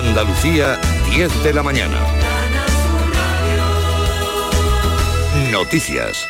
[0.00, 0.78] Andalucía,
[1.14, 1.98] 10 de la mañana.
[5.52, 6.26] Noticias.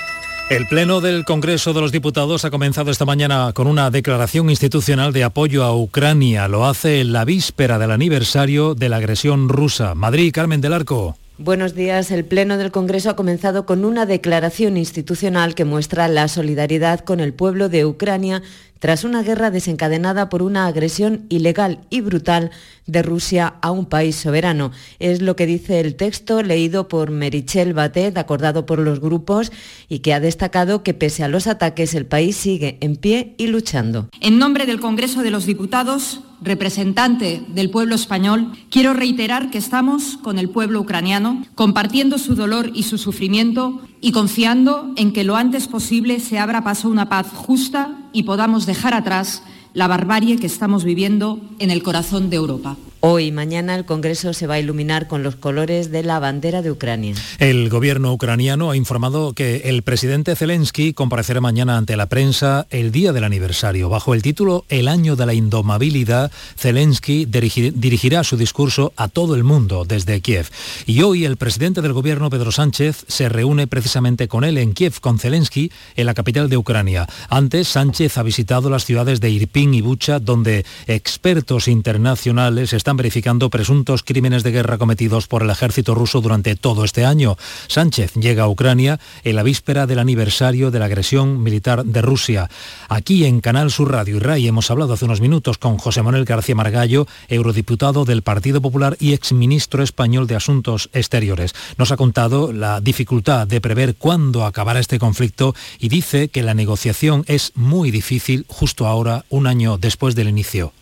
[0.50, 5.12] El Pleno del Congreso de los Diputados ha comenzado esta mañana con una declaración institucional
[5.12, 6.48] de apoyo a Ucrania.
[6.48, 9.94] Lo hace en la víspera del aniversario de la agresión rusa.
[9.94, 11.16] Madrid, Carmen del Arco.
[11.42, 12.10] Buenos días.
[12.10, 17.18] El Pleno del Congreso ha comenzado con una declaración institucional que muestra la solidaridad con
[17.18, 18.42] el pueblo de Ucrania
[18.80, 22.51] tras una guerra desencadenada por una agresión ilegal y brutal
[22.87, 24.73] de Rusia a un país soberano.
[24.98, 29.53] Es lo que dice el texto leído por Merichel Batet, acordado por los grupos,
[29.89, 33.47] y que ha destacado que pese a los ataques el país sigue en pie y
[33.47, 34.09] luchando.
[34.20, 40.17] En nombre del Congreso de los Diputados, representante del pueblo español, quiero reiterar que estamos
[40.17, 45.37] con el pueblo ucraniano, compartiendo su dolor y su sufrimiento y confiando en que lo
[45.37, 49.43] antes posible se abra paso a una paz justa y podamos dejar atrás
[49.75, 52.77] la barbarie que estamos viviendo en el corazón de Europa.
[53.03, 56.61] Hoy y mañana el Congreso se va a iluminar con los colores de la bandera
[56.61, 57.15] de Ucrania.
[57.39, 62.92] El gobierno ucraniano ha informado que el presidente Zelensky comparecerá mañana ante la prensa el
[62.92, 63.89] día del aniversario.
[63.89, 69.45] Bajo el título El año de la indomabilidad, Zelensky dirigirá su discurso a todo el
[69.45, 70.51] mundo desde Kiev.
[70.85, 75.01] Y hoy el presidente del gobierno, Pedro Sánchez, se reúne precisamente con él en Kiev,
[75.01, 77.07] con Zelensky, en la capital de Ucrania.
[77.31, 83.50] Antes, Sánchez ha visitado las ciudades de Irpin y Bucha, donde expertos internacionales están verificando
[83.50, 87.36] presuntos crímenes de guerra cometidos por el ejército ruso durante todo este año.
[87.69, 92.50] Sánchez llega a Ucrania en la víspera del aniversario de la agresión militar de Rusia.
[92.88, 96.24] Aquí en Canal Sur Radio y RAI hemos hablado hace unos minutos con José Manuel
[96.24, 101.55] García Margallo, eurodiputado del Partido Popular y exministro español de Asuntos Exteriores.
[101.78, 106.55] Nos ha contado la dificultad de prever cuándo acabará este conflicto y dice que la
[106.55, 110.72] negociación es muy difícil justo ahora, un año después del inicio.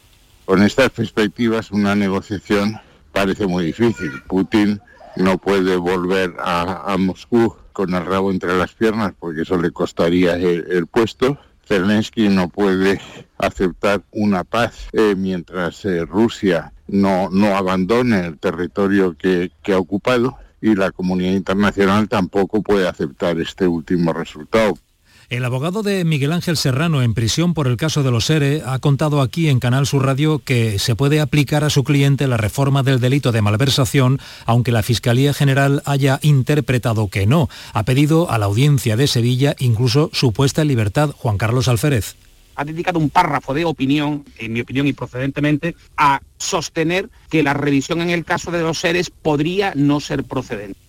[0.48, 2.80] Con estas perspectivas, una negociación
[3.12, 4.10] parece muy difícil.
[4.26, 4.80] Putin
[5.14, 10.36] no puede volver a, Moscú con el rabo entre las piernas porque eso le costaría
[10.36, 11.36] el, puesto.
[11.66, 12.98] Zelensky no puede
[13.36, 20.38] aceptar una paz eh, mientras eh, Rusia no, no abandone el territorio que ha ocupado
[20.62, 24.78] y la comunidad internacional tampoco puede aceptar este último resultado.
[25.30, 28.78] El abogado de Miguel Ángel Serrano en prisión por el caso de los ERE ha
[28.78, 32.82] contado aquí en Canal Sur Radio que se puede aplicar a su cliente la reforma
[32.82, 37.50] del delito de malversación, aunque la Fiscalía General haya interpretado que no.
[37.74, 41.10] Ha pedido a la audiencia de Sevilla incluso su puesta en libertad.
[41.18, 42.16] Juan Carlos Alférez
[42.56, 47.54] ha dedicado un párrafo de opinión, en mi opinión y procedentemente, a sostener que la
[47.54, 50.87] revisión en el caso de los seres podría no ser procedente.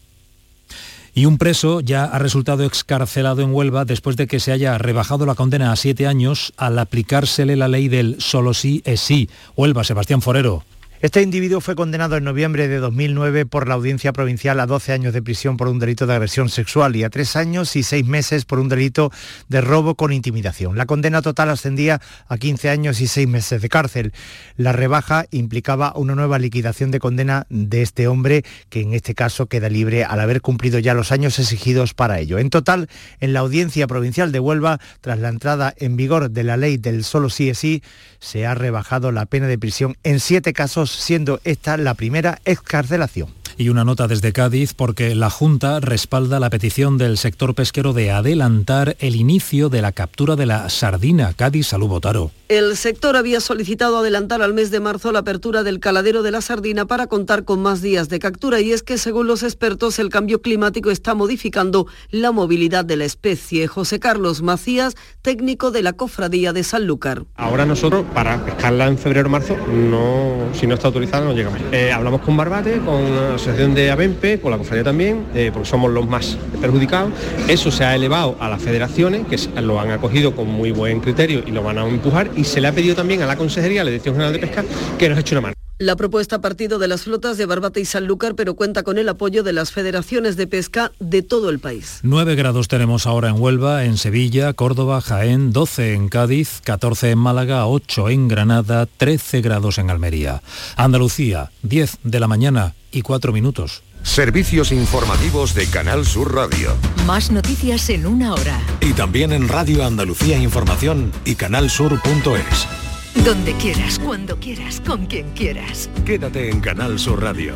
[1.20, 5.26] Y un preso ya ha resultado excarcelado en Huelva después de que se haya rebajado
[5.26, 9.30] la condena a siete años al aplicársele la ley del solo sí es sí.
[9.58, 10.64] Huelva, Sebastián Forero.
[11.02, 15.14] Este individuo fue condenado en noviembre de 2009 por la Audiencia Provincial a 12 años
[15.14, 18.44] de prisión por un delito de agresión sexual y a 3 años y 6 meses
[18.44, 19.10] por un delito
[19.48, 20.76] de robo con intimidación.
[20.76, 24.12] La condena total ascendía a 15 años y 6 meses de cárcel.
[24.58, 29.46] La rebaja implicaba una nueva liquidación de condena de este hombre, que en este caso
[29.46, 32.40] queda libre al haber cumplido ya los años exigidos para ello.
[32.40, 32.90] En total,
[33.22, 37.06] en la Audiencia Provincial de Huelva, tras la entrada en vigor de la ley del
[37.06, 37.84] solo sí es sí,
[38.20, 43.39] se ha rebajado la pena de prisión en 7 casos siendo esta la primera excarcelación
[43.60, 48.10] y una nota desde Cádiz porque la Junta respalda la petición del sector pesquero de
[48.10, 51.34] adelantar el inicio de la captura de la sardina.
[51.34, 52.32] Cádiz, salud Botaro.
[52.48, 56.42] El sector había solicitado adelantar al mes de marzo la apertura del caladero de la
[56.42, 60.10] sardina para contar con más días de captura y es que según los expertos el
[60.10, 63.68] cambio climático está modificando la movilidad de la especie.
[63.68, 67.26] José Carlos Macías, técnico de la cofradía de Sanlúcar.
[67.36, 71.60] Ahora nosotros para pescarla en febrero o marzo no, si no está autorizada no llegamos.
[71.74, 76.08] Eh, hablamos con Barbate, con de ABEMPE, con la cofradía también, eh, porque somos los
[76.08, 77.12] más perjudicados.
[77.48, 81.44] Eso se ha elevado a las federaciones, que lo han acogido con muy buen criterio
[81.46, 83.84] y lo van a empujar, y se le ha pedido también a la Consejería, a
[83.84, 84.64] la Dirección General de Pesca,
[84.98, 85.59] que nos eche una mano.
[85.82, 89.08] La propuesta ha partido de las flotas de Barbate y Sanlúcar, pero cuenta con el
[89.08, 92.00] apoyo de las federaciones de pesca de todo el país.
[92.04, 97.20] 9 grados tenemos ahora en Huelva, en Sevilla, Córdoba, Jaén, 12 en Cádiz, 14 en
[97.20, 100.42] Málaga, 8 en Granada, 13 grados en Almería.
[100.76, 103.82] Andalucía, 10 de la mañana y 4 minutos.
[104.04, 106.76] Servicios informativos de Canal Sur Radio.
[107.08, 108.60] Más noticias en una hora.
[108.82, 112.89] Y también en Radio Andalucía Información y canalsur.es.
[113.26, 115.90] Donde quieras, cuando quieras, con quien quieras.
[116.06, 117.54] Quédate en Canal Sur Radio,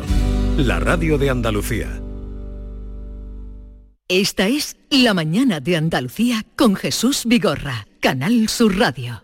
[0.58, 2.02] la radio de Andalucía.
[4.06, 9.23] Esta es La mañana de Andalucía con Jesús Vigorra, Canal Sur Radio.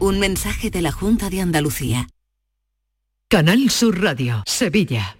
[0.00, 2.08] Un mensaje de la Junta de Andalucía.
[3.28, 5.18] Canal Sur Radio, Sevilla.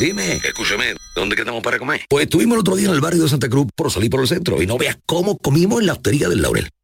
[0.00, 2.00] Dime, escúchame, ¿dónde quedamos para comer?
[2.08, 4.26] Pues estuvimos el otro día en el barrio de Santa Cruz por salir por el
[4.26, 6.70] centro y no veas cómo comimos en la hostería del Laurel.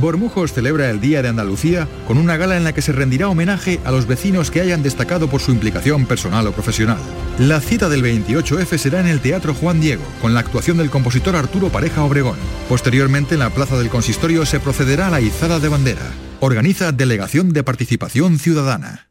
[0.00, 3.80] Bormujos celebra el Día de Andalucía con una gala en la que se rendirá homenaje
[3.84, 6.98] a los vecinos que hayan destacado por su implicación personal o profesional.
[7.38, 11.36] La cita del 28F será en el Teatro Juan Diego, con la actuación del compositor
[11.36, 12.36] Arturo Pareja Obregón.
[12.68, 16.10] Posteriormente, en la Plaza del Consistorio se procederá a la izada de bandera.
[16.40, 19.08] Organiza Delegación de Participación Ciudadana.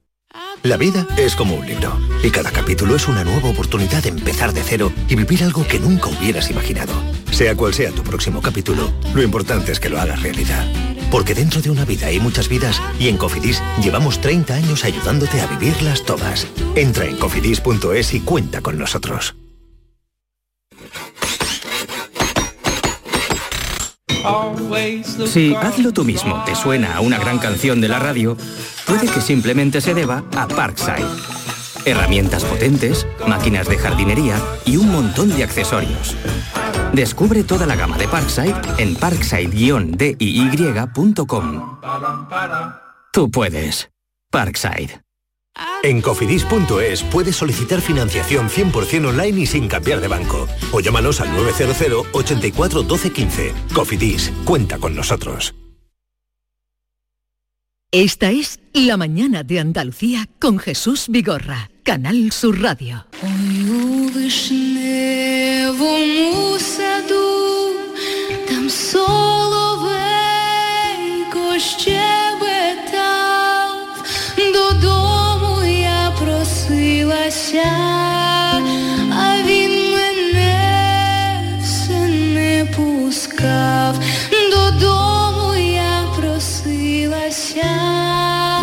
[0.64, 4.54] La vida es como un libro y cada capítulo es una nueva oportunidad de empezar
[4.54, 6.94] de cero y vivir algo que nunca hubieras imaginado.
[7.32, 10.66] Sea cual sea tu próximo capítulo, lo importante es que lo hagas realidad.
[11.12, 15.40] Porque dentro de una vida hay muchas vidas y en Cofidis llevamos 30 años ayudándote
[15.40, 16.48] a vivirlas todas.
[16.76, 19.36] Entra en cofidis.es y cuenta con nosotros.
[25.26, 28.36] Si hazlo tú mismo te suena a una gran canción de la radio,
[28.86, 31.06] puede que simplemente se deba a Parkside.
[31.86, 36.16] Herramientas potentes, máquinas de jardinería y un montón de accesorios.
[36.98, 41.78] Descubre toda la gama de Parkside en parkside-diy.com.
[43.14, 43.92] Tú puedes.
[44.32, 45.04] Parkside.
[45.84, 50.48] En cofidis.es puedes solicitar financiación 100% online y sin cambiar de banco.
[50.72, 53.54] O llámanos al 900 84 12 15.
[53.76, 55.54] Cofidis, cuenta con nosotros.
[57.92, 63.06] Esta es La Mañana de Andalucía con Jesús Vigorra, Canal Sur Radio.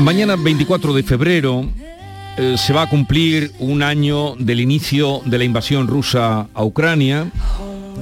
[0.04, 1.64] Mañana 24 de febrero
[2.37, 7.30] eh, se va a cumplir un año del inicio de la invasión rusa a Ucrania.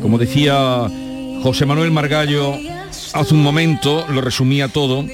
[0.03, 0.89] Como decía
[1.45, 2.57] José Manuel Margallo
[3.13, 5.07] hace un momento, lo resumía todo,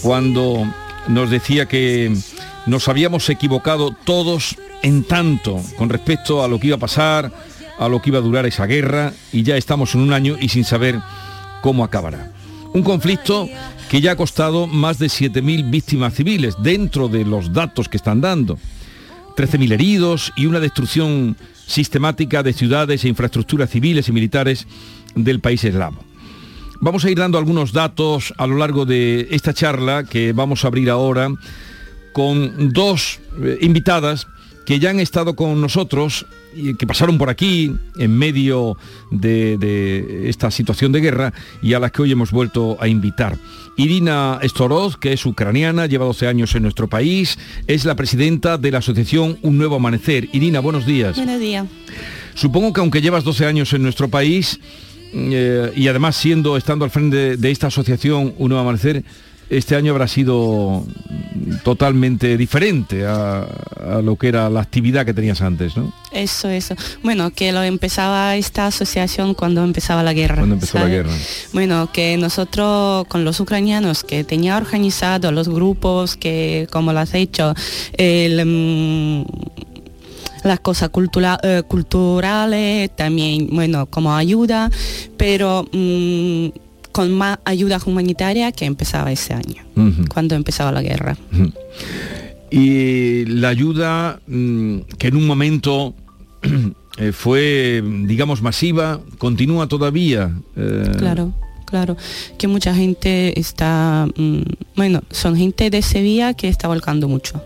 [0.00, 0.66] cuando
[1.08, 2.16] nos decía que
[2.64, 7.32] nos habíamos equivocado todos en tanto con respecto a lo que iba a pasar,
[7.78, 10.48] a lo que iba a durar esa guerra, y ya estamos en un año y
[10.48, 10.98] sin saber
[11.60, 12.32] cómo acabará.
[12.72, 13.46] Un conflicto
[13.90, 18.20] que ya ha costado más de 7.000 víctimas civiles dentro de los datos que están
[18.20, 18.58] dando.
[19.36, 21.36] 13.000 heridos y una destrucción
[21.66, 24.66] sistemática de ciudades e infraestructuras civiles y militares
[25.14, 25.98] del país eslavo.
[26.80, 30.68] Vamos a ir dando algunos datos a lo largo de esta charla que vamos a
[30.68, 31.28] abrir ahora
[32.12, 34.26] con dos eh, invitadas
[34.64, 38.76] que ya han estado con nosotros y que pasaron por aquí en medio
[39.10, 43.36] de, de esta situación de guerra y a las que hoy hemos vuelto a invitar.
[43.76, 48.70] Irina Storov, que es ucraniana, lleva 12 años en nuestro país, es la presidenta de
[48.70, 50.28] la asociación Un Nuevo Amanecer.
[50.32, 51.16] Irina, buenos días.
[51.16, 51.66] Buenos días.
[52.34, 54.60] Supongo que aunque llevas 12 años en nuestro país
[55.12, 59.04] eh, y además siendo, estando al frente de, de esta asociación Un Nuevo Amanecer,
[59.50, 60.84] este año habrá sido
[61.62, 65.92] totalmente diferente a, a lo que era la actividad que tenías antes, ¿no?
[66.12, 66.74] Eso, eso.
[67.02, 70.36] Bueno, que lo empezaba esta asociación cuando empezaba la guerra.
[70.36, 71.10] Cuando empezó la guerra.
[71.52, 77.14] Bueno, que nosotros con los ucranianos que tenía organizado los grupos que, como lo has
[77.14, 77.54] hecho,
[77.96, 79.24] el, mm,
[80.44, 84.70] las cosas cultura- eh, culturales, también, bueno, como ayuda,
[85.16, 86.48] pero mm,
[86.94, 89.64] con más ayuda humanitaria que empezaba ese año,
[90.12, 91.16] cuando empezaba la guerra.
[92.50, 95.92] Y la ayuda mm, que en un momento
[96.98, 100.30] eh, fue, digamos, masiva, continúa todavía.
[100.56, 101.32] eh, Claro,
[101.66, 101.96] claro,
[102.38, 104.42] que mucha gente está, mm,
[104.76, 107.42] bueno, son gente de Sevilla que está volcando mucho.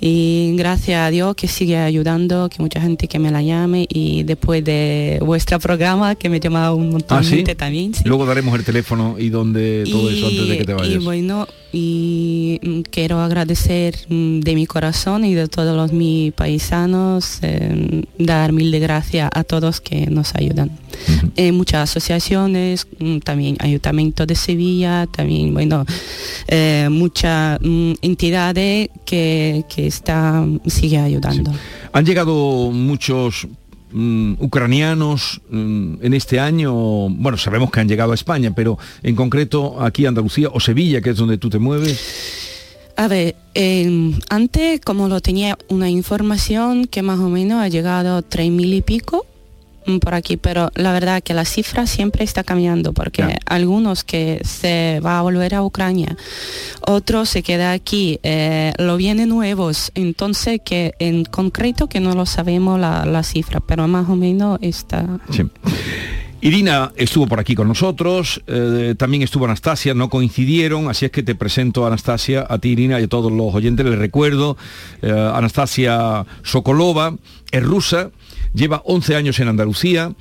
[0.00, 4.24] Y gracias a Dios que sigue ayudando, que mucha gente que me la llame y
[4.24, 7.36] después de vuestro programa que me llama un montón Ah, de ¿sí?
[7.36, 7.94] gente también.
[7.94, 8.02] sí.
[8.04, 11.04] Luego daremos el teléfono y donde todo eso antes de que te Y vayas.
[11.04, 17.38] bueno, y mm, quiero agradecer mm, de mi corazón y de todos los mis paisanos,
[17.42, 20.70] eh, dar mil de gracias a todos que nos ayudan.
[21.36, 25.84] Eh, muchas asociaciones, mm, también Ayuntamiento de Sevilla, también, bueno,
[26.48, 31.52] eh, muchas mm, entidades que, que está, sigue ayudando.
[31.92, 33.46] Han llegado muchos
[33.92, 36.72] mm, ucranianos mm, en este año,
[37.08, 41.10] bueno, sabemos que han llegado a España, pero en concreto aquí Andalucía o Sevilla, que
[41.10, 42.44] es donde tú te mueves.
[42.96, 48.16] A ver, eh, antes como lo tenía una información que más o menos ha llegado
[48.16, 49.26] a tres mil y pico
[50.00, 55.00] por aquí, pero la verdad que la cifra siempre está cambiando porque algunos que se
[55.04, 56.16] va a volver a Ucrania,
[56.86, 62.26] otros se queda aquí, eh, lo vienen nuevos, entonces que en concreto que no lo
[62.26, 65.18] sabemos la, la cifra, pero más o menos está...
[65.30, 65.42] Sí.
[66.46, 71.22] Irina estuvo por aquí con nosotros, eh, también estuvo Anastasia, no coincidieron, así es que
[71.22, 74.56] te presento a Anastasia, a ti Irina y a todos los oyentes, les recuerdo,
[75.02, 77.16] eh, Anastasia Sokolova
[77.50, 78.10] es rusa,
[78.56, 80.14] lleva 11 años en Andalucía,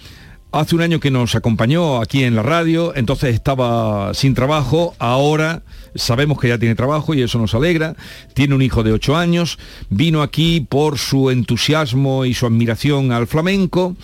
[0.51, 5.63] hace un año que nos acompañó aquí en la radio, entonces estaba sin trabajo, ahora
[5.95, 7.95] sabemos que ya tiene trabajo y eso nos alegra,
[8.33, 9.57] tiene un hijo de 8 años,
[9.89, 13.95] vino aquí por su entusiasmo y su admiración al flamenco,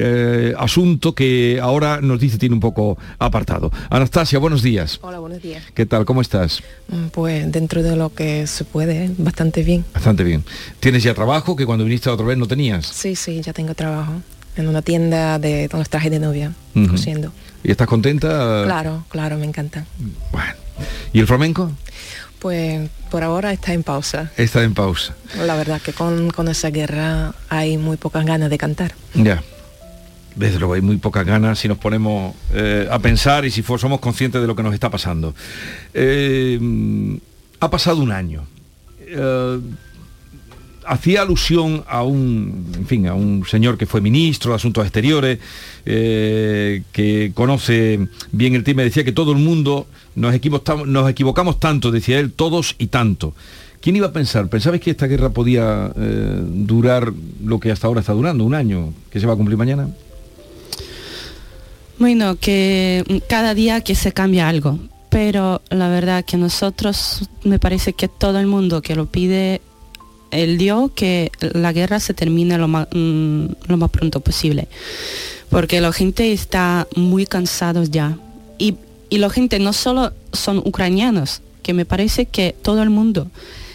[0.00, 3.72] eh, asunto que ahora nos dice tiene un poco apartado.
[3.90, 4.98] Anastasia, buenos días.
[5.02, 5.64] Hola, buenos días.
[5.74, 6.04] ¿Qué tal?
[6.04, 6.62] ¿Cómo estás?
[6.88, 9.84] Mm, Pues dentro de lo que se puede, bastante bien.
[9.92, 10.44] Bastante bien.
[10.78, 12.86] ¿Tienes ya trabajo que cuando viniste otra vez no tenías?
[12.86, 14.12] Sí, sí, ya tengo trabajo
[14.56, 16.88] en una tienda de con los trajes de novia, Ujú.
[16.92, 17.32] cosiendo.
[17.64, 18.62] ¿Y estás contenta?
[18.66, 19.84] Claro, claro, me encanta.
[21.12, 21.72] ¿Y el flamenco?
[22.38, 24.30] Pues por ahora está en pausa.
[24.36, 25.14] Está en pausa.
[25.44, 28.92] La verdad que con, con esa guerra hay muy pocas ganas de cantar.
[29.14, 29.42] Ya.
[30.38, 33.98] Desde luego hay muy pocas ganas si nos ponemos eh, a pensar y si somos
[33.98, 35.34] conscientes de lo que nos está pasando.
[35.92, 37.18] Eh,
[37.58, 38.44] ha pasado un año.
[39.00, 39.58] Eh,
[40.86, 45.40] hacía alusión a un, en fin, a un señor que fue ministro de Asuntos Exteriores,
[45.84, 52.20] que conoce bien el tema, y decía que todo el mundo nos equivocamos, tanto, decía
[52.20, 53.34] él, todos y tanto.
[53.80, 54.48] ¿Quién iba a pensar?
[54.48, 57.12] ¿Pensabais que esta guerra podía durar
[57.44, 59.88] lo que hasta ahora está durando, un año, que se va a cumplir mañana?
[61.98, 64.78] Bueno, que cada día que se cambia algo,
[65.08, 69.60] pero la verdad que nosotros, me parece que todo el mundo que lo pide,
[70.30, 74.68] el Dios que la guerra se termine lo más, mm, lo más pronto posible,
[75.50, 78.16] porque la gente está muy cansados ya.
[78.58, 78.76] Y,
[79.10, 83.28] y la gente no solo son ucranianos, que me parece que todo el mundo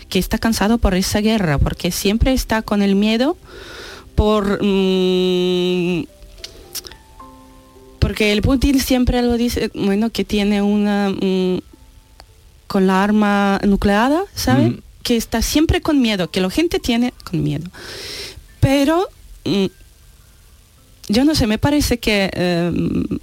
[0.07, 3.35] que está cansado por esa guerra, porque siempre está con el miedo
[4.15, 4.63] por...
[4.63, 6.05] mm,
[8.03, 11.13] porque el Putin siempre lo dice, bueno, que tiene una
[12.67, 14.67] con la arma nucleada, ¿sabe?
[14.67, 14.79] Ujú.
[15.03, 17.65] Que está siempre con miedo, que la gente tiene con miedo.
[18.59, 19.07] Pero
[19.45, 19.65] mm,
[21.07, 22.71] yo no sé, me parece que eh,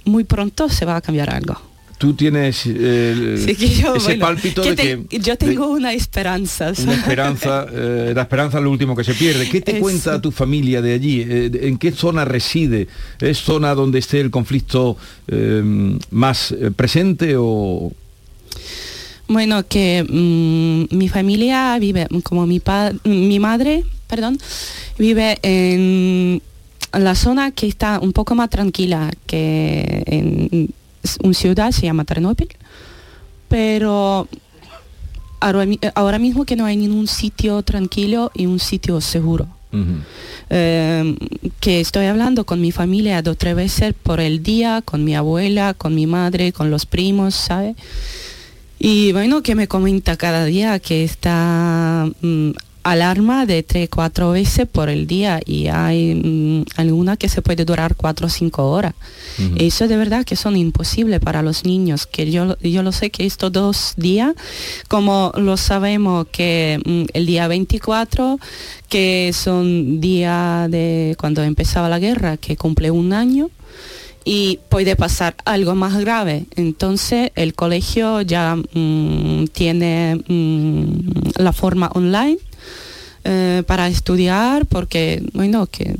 [0.05, 1.61] muy pronto se va a cambiar algo.
[2.01, 6.73] Tú tienes eh, Sí, que yo, ese bueno, pálpito de que yo tengo una esperanza.
[6.81, 9.47] una esperanza, eh, la esperanza es lo último que se pierde.
[9.47, 9.81] ¿Qué te Eso.
[9.81, 11.21] cuenta tu familia de allí?
[11.21, 12.87] Eh, ¿En qué zona reside?
[13.19, 15.61] ¿Es zona donde esté el conflicto eh,
[16.09, 17.91] más presente o...?
[19.27, 24.39] Bueno, que mm, mi familia vive, como mi, pa- mi madre perdón,
[24.97, 26.41] vive en
[26.91, 30.69] la zona que está un poco más tranquila que en
[31.23, 32.49] una ciudad, se llama Ternópil,
[33.47, 34.27] pero
[35.39, 39.47] ahora, mi- ahora mismo que no hay ningún sitio tranquilo y un sitio seguro.
[40.49, 41.15] Eh,
[41.61, 45.73] que estoy hablando con mi familia dos tres veces por el día, con mi abuela,
[45.73, 47.75] con mi madre, con los primos, ¿sabe?
[48.79, 52.49] Y bueno, que me comenta cada día que está mm,
[52.83, 57.65] alarma de tres, cuatro veces por el día y hay mm, alguna que se puede
[57.65, 58.93] durar cuatro o cinco horas.
[59.57, 63.25] Eso de verdad que son imposibles para los niños, que yo, yo lo sé que
[63.25, 64.33] estos dos días,
[64.87, 68.39] como lo sabemos que mm, el día 24,
[68.89, 73.49] que son día de cuando empezaba la guerra, que cumple un año,
[74.23, 76.45] y puede pasar algo más grave.
[76.55, 80.83] Entonces el colegio ya mm, tiene mm,
[81.37, 82.37] la forma online
[83.23, 85.95] eh, para estudiar porque, bueno, que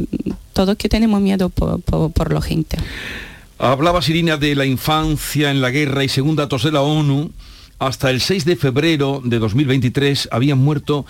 [0.53, 2.77] todos que tenemos miedo por, por, por la gente.
[3.57, 7.31] Hablabas, Irina, de la infancia en la guerra y según datos de la ONU,
[7.79, 11.05] hasta el 6 de febrero de 2023 habían muerto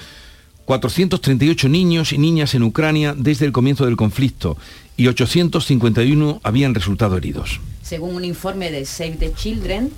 [0.65, 4.57] 438 niños y niñas en Ucrania desde el comienzo del conflicto
[4.95, 7.59] y 851 habían resultado heridos.
[7.81, 9.91] Según un informe de Save the Children,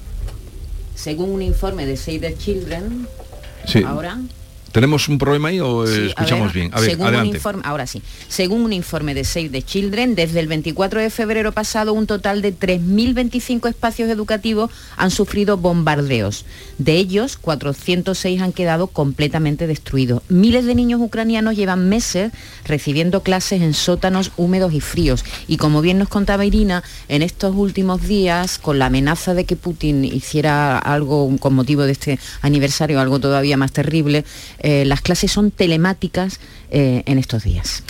[0.95, 3.07] según un informe de Save the Children,
[3.65, 3.81] Sí.
[3.83, 4.19] ahora
[4.73, 6.73] ¿Tenemos un problema ahí o eh, a escuchamos ver, bien?
[6.73, 7.37] A ver, según un adelante.
[7.37, 11.51] informe, ahora sí, según un informe de Save the Children, desde el 24 de febrero
[11.51, 16.45] pasado un total de 3.025 espacios educativos han sufrido bombardeos.
[16.79, 20.23] De ellos, 406 han quedado completamente destruidos.
[20.27, 22.31] Miles de niños ucranianos llevan meses
[22.65, 25.23] recibiendo clases en sótanos húmedos y fríos.
[25.47, 29.55] Y como bien nos contaba Irina, en estos últimos días, con la amenaza de que
[29.55, 34.25] Putin hiciera algo con motivo de este aniversario, algo todavía más terrible,
[34.63, 36.39] eh, las clases son telemáticas
[36.71, 37.83] eh, en estos días.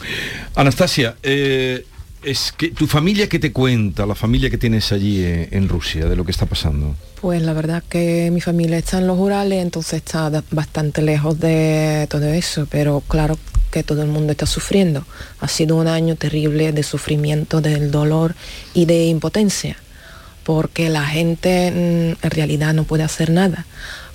[0.55, 1.85] Anastasia, eh,
[2.23, 6.15] es que tu familia qué te cuenta, la familia que tienes allí en Rusia, de
[6.15, 6.95] lo que está pasando.
[7.21, 12.07] Pues la verdad que mi familia está en los Urales, entonces está bastante lejos de
[12.09, 13.37] todo eso, pero claro
[13.71, 15.05] que todo el mundo está sufriendo.
[15.41, 18.35] Ha sido un año terrible de sufrimiento, del dolor
[18.73, 19.77] y de impotencia,
[20.43, 23.65] porque la gente mm, en realidad no puede hacer nada.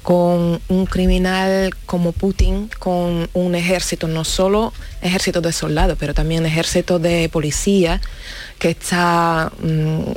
[0.09, 6.47] Con un criminal como Putin, con un ejército, no solo ejército de soldados, pero también
[6.47, 8.01] ejército de policía
[8.59, 10.13] que está mm,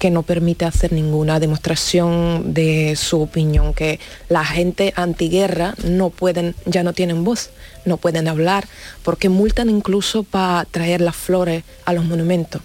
[0.00, 6.56] que no permite hacer ninguna demostración de su opinión, que la gente antiguerra no pueden,
[6.64, 7.50] ya no tienen voz,
[7.84, 8.66] no pueden hablar,
[9.04, 12.62] porque multan incluso para traer las flores a los monumentos.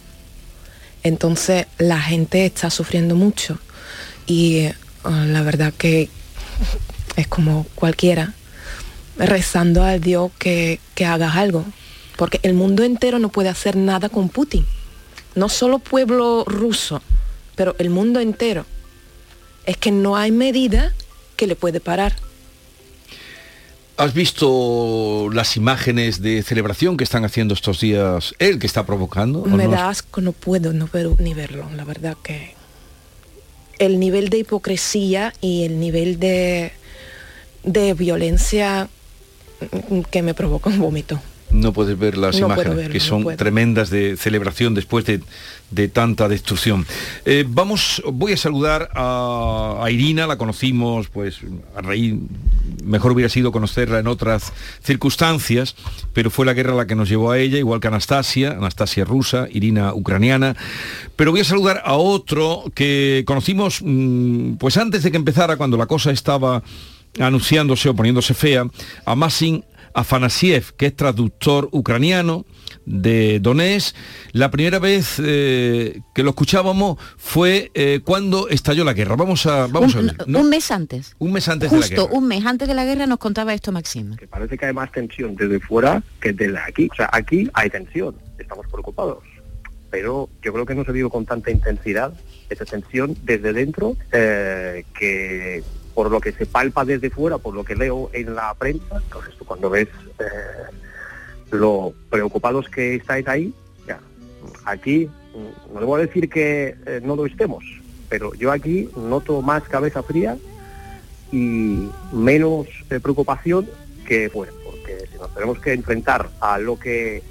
[1.04, 3.60] Entonces la gente está sufriendo mucho
[4.26, 6.10] y eh, la verdad que
[7.16, 8.34] es como cualquiera
[9.18, 11.64] rezando a Dios que, que haga algo,
[12.18, 14.66] porque el mundo entero no puede hacer nada con Putin,
[15.36, 17.02] no solo pueblo ruso,
[17.56, 18.66] pero el mundo entero.
[19.66, 20.94] Es que no hay medida
[21.38, 22.14] que le puede parar.
[23.98, 29.40] ¿Has visto las imágenes de celebración que están haciendo estos días él, que está provocando?
[29.44, 29.72] ¿O Me no?
[29.72, 32.55] da asco, no puedo no ver- ni verlo, la verdad que
[33.80, 36.72] el nivel de hipocresía y el nivel de,
[37.64, 38.90] de violencia
[40.12, 41.22] que me provoca un vómito.
[41.56, 45.22] No puedes ver las No imágenes, verlo, que son tremendas de celebración después de,
[45.72, 46.86] de tanta destrucción.
[47.26, 51.40] Eh, vamos, voy a saludar a, a Irina, la conocimos, pues
[51.76, 52.16] a raíz,
[52.84, 54.52] mejor hubiera sido conocerla en otras
[54.84, 55.76] circunstancias,
[56.14, 59.48] pero fue la guerra la que nos llevó a ella, igual que Anastasia, Anastasia rusa,
[59.50, 60.56] Irina ucraniana.
[61.16, 65.78] Pero voy a saludar a otro que conocimos, mm, pues antes de que empezara, cuando
[65.78, 66.64] la cosa estaba
[67.20, 68.68] anunciándose o poniéndose fea,
[69.06, 69.64] a Masin
[69.96, 72.46] Afanasiev, que es traductor ucraniano
[72.86, 73.96] de Donetsk.
[74.34, 79.16] La primera vez eh, que lo escuchábamos fue eh, cuando estalló la guerra.
[79.16, 80.28] Vamos a, vamos un, a ver.
[80.28, 80.42] ¿no?
[80.42, 81.16] un mes antes.
[81.18, 82.18] Un mes antes de la Justo guerra.
[82.20, 84.16] un mes antes de la guerra nos contaba esto Maxim.
[84.30, 86.90] Parece que hay más tensión desde fuera que desde aquí.
[86.92, 89.24] O sea, aquí hay tensión, estamos preocupados.
[89.90, 92.14] Pero yo creo que no se vive con tanta intensidad
[92.50, 95.64] esa tensión desde dentro eh, que
[95.96, 99.34] por lo que se palpa desde fuera, por lo que leo en la prensa, entonces
[99.48, 99.88] cuando ves
[100.20, 100.76] eh,
[101.52, 103.54] lo preocupados que estáis ahí,
[104.66, 107.64] aquí mm, no debo decir que eh, no lo estemos,
[108.10, 110.38] pero yo aquí noto más cabeza fría
[111.32, 113.68] y menos eh, preocupación
[114.06, 117.24] que fuera, porque si nos tenemos que enfrentar a lo que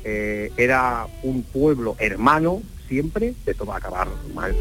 [0.56, 4.54] era un pueblo hermano siempre, esto va a acabar mal.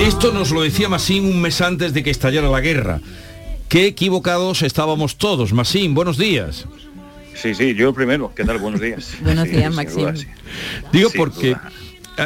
[0.00, 3.00] Esto nos lo decía Masín un mes antes de que estallara la guerra.
[3.68, 5.52] Qué equivocados estábamos todos.
[5.52, 6.66] Masín, buenos días.
[7.34, 8.32] Sí, sí, yo el primero.
[8.34, 8.58] ¿Qué tal?
[8.58, 9.14] Buenos días.
[9.22, 10.00] Buenos Sí, días, Maxim.
[10.02, 10.26] duda, sí.
[10.92, 11.72] Digo Sin porque duda.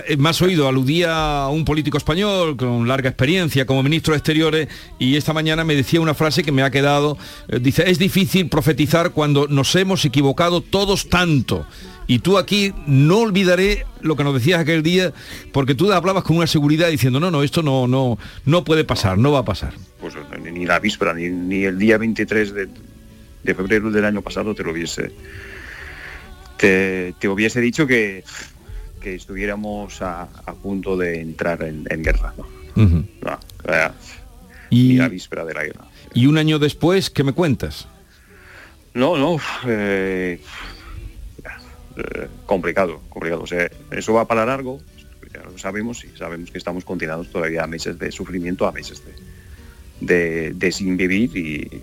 [0.09, 4.19] eh, me has oído, aludía a un político español con larga experiencia como ministro de
[4.19, 7.17] Exteriores y esta mañana me decía una frase que me ha quedado,
[7.49, 11.65] eh, dice, es difícil profetizar cuando nos hemos equivocado todos tanto.
[12.09, 15.13] Y tú aquí no olvidaré lo que nos decías aquel día,
[15.53, 19.19] porque tú hablabas con una seguridad diciendo, no, no, esto no, no, no puede pasar,
[19.19, 19.73] no va a pasar.
[20.01, 20.15] Pues
[20.53, 22.69] ni- la víspera, ni, ni el día 23 de,
[23.43, 25.11] de febrero del año pasado te lo hubiese
[26.57, 28.25] te, te hubiese dicho que,
[29.01, 32.33] que estuviéramos a, a punto de entrar en, en guerra.
[32.37, 32.83] ¿no?
[32.83, 33.05] Ujú.
[33.23, 33.39] No,
[33.69, 33.89] eh,
[34.71, 35.85] Y- Ni la víspera de la guerra.
[36.15, 37.87] Y un año después, ¿qué me cuentas?
[38.95, 39.37] No, no.
[39.67, 40.41] eh,
[41.97, 43.45] eh, complicado, complicado.
[43.91, 44.81] Eso va para largo,
[45.33, 49.03] ya lo sabemos y sabemos que estamos condenados todavía a meses de sufrimiento, a meses
[49.05, 49.15] de,
[50.01, 51.83] de, de sin vivir y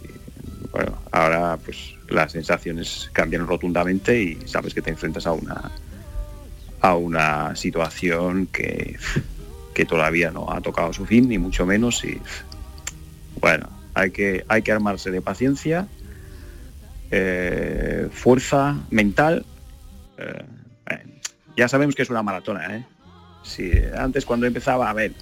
[0.71, 5.71] bueno, ahora pues las sensaciones cambian rotundamente y sabes que te enfrentas a una
[6.81, 8.97] a una situación que,
[9.73, 12.19] que todavía no ha tocado su fin, ni mucho menos, y
[13.39, 15.87] bueno, hay que, hay que armarse de paciencia,
[17.11, 19.45] eh, fuerza mental.
[20.17, 20.45] Eh,
[20.89, 21.21] eh,
[21.57, 22.85] ya sabemos que es una maratona, ¿eh?
[23.43, 25.13] Si antes cuando empezaba, a ver,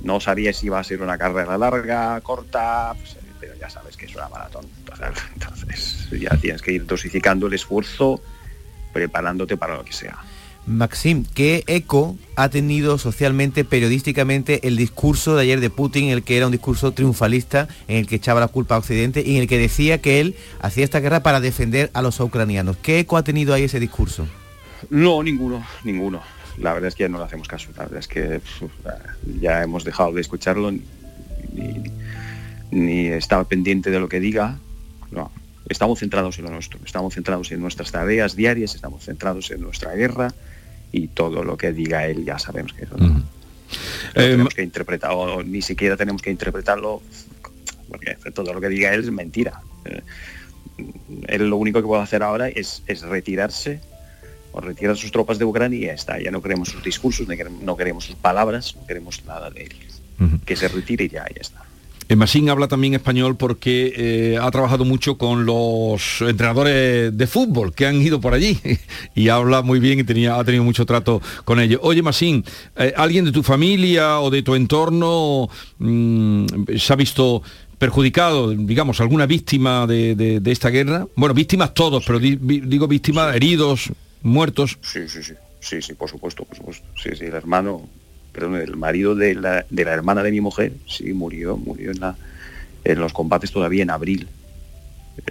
[0.00, 3.96] no sabía si iba a ser una carrera larga, corta, pues, eh, pero ya sabes
[3.96, 4.66] que es una maratón.
[4.78, 8.20] Entonces, entonces ya tienes que ir dosificando el esfuerzo,
[8.92, 10.18] preparándote para lo que sea.
[10.70, 16.36] Maxim, ¿qué eco ha tenido socialmente, periodísticamente, el discurso de ayer de Putin, el que
[16.36, 19.48] era un discurso triunfalista, en el que echaba la culpa a Occidente y en el
[19.48, 22.76] que decía que él hacía esta guerra para defender a los ucranianos?
[22.76, 24.28] ¿Qué eco ha tenido ahí ese discurso?
[24.90, 26.22] No, ninguno, ninguno.
[26.56, 27.70] La verdad es que no le hacemos caso.
[27.76, 28.40] La verdad es que
[29.40, 30.82] ya hemos dejado de escucharlo ni,
[31.52, 31.82] ni,
[32.70, 34.58] ni estaba pendiente de lo que diga.
[35.10, 35.32] No,
[35.68, 36.78] estamos centrados en lo nuestro.
[36.86, 40.32] Estamos centrados en nuestras tareas diarias, estamos centrados en nuestra guerra
[40.92, 43.22] y todo lo que diga él ya sabemos que eso no, no
[44.14, 47.02] tenemos que interpretar, o ni siquiera tenemos que interpretarlo,
[47.88, 49.60] porque todo lo que diga él es mentira.
[49.84, 50.02] Eh,
[51.28, 53.80] él lo único que puede hacer ahora es, es retirarse
[54.52, 56.18] o retirar sus tropas de Ucrania y ya está.
[56.20, 59.64] Ya no queremos sus discursos, no queremos, no queremos sus palabras, no queremos nada de
[59.64, 59.74] él.
[60.44, 61.64] Que se retire y ya, ya está.
[62.16, 67.86] Masín habla también español porque eh, ha trabajado mucho con los entrenadores de fútbol que
[67.86, 68.58] han ido por allí
[69.14, 71.80] y habla muy bien y tenía, ha tenido mucho trato con ellos.
[71.82, 72.44] Oye, Masín,
[72.76, 76.46] eh, ¿alguien de tu familia o de tu entorno mm,
[76.76, 77.42] se ha visto
[77.78, 81.06] perjudicado, digamos, alguna víctima de, de- de esta guerra?
[81.16, 83.90] Bueno, víctimas todos, pero di- digo víctimas, heridos,
[84.22, 84.78] muertos.
[84.82, 85.32] Sí, sí, sí.
[85.60, 86.84] Sí, sí, por supuesto, por supuesto.
[87.02, 87.86] Sí, sí, el hermano,
[88.40, 92.00] perdón, el marido de la, de la hermana de mi mujer, sí, murió, murió en,
[92.00, 92.16] la,
[92.84, 94.28] en los combates todavía en abril,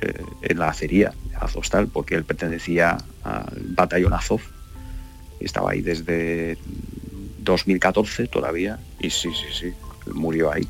[0.02, 4.42] eh, en la acería Azostal, porque él pertenecía al batallón Azov.
[5.40, 6.58] y Estaba ahí desde
[7.40, 9.74] 2014 todavía, y sí, sí, sí,
[10.14, 10.68] murió ahí.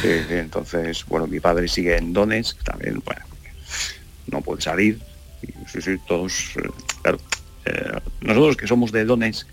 [0.00, 3.24] Sí, sí, entonces, bueno, mi padre sigue en Donetsk, también, bueno,
[4.28, 5.00] no puede salir.
[5.42, 6.68] Y, sí, sí, todos, eh,
[7.02, 7.18] claro,
[7.66, 9.46] eh, nosotros que somos de Donetsk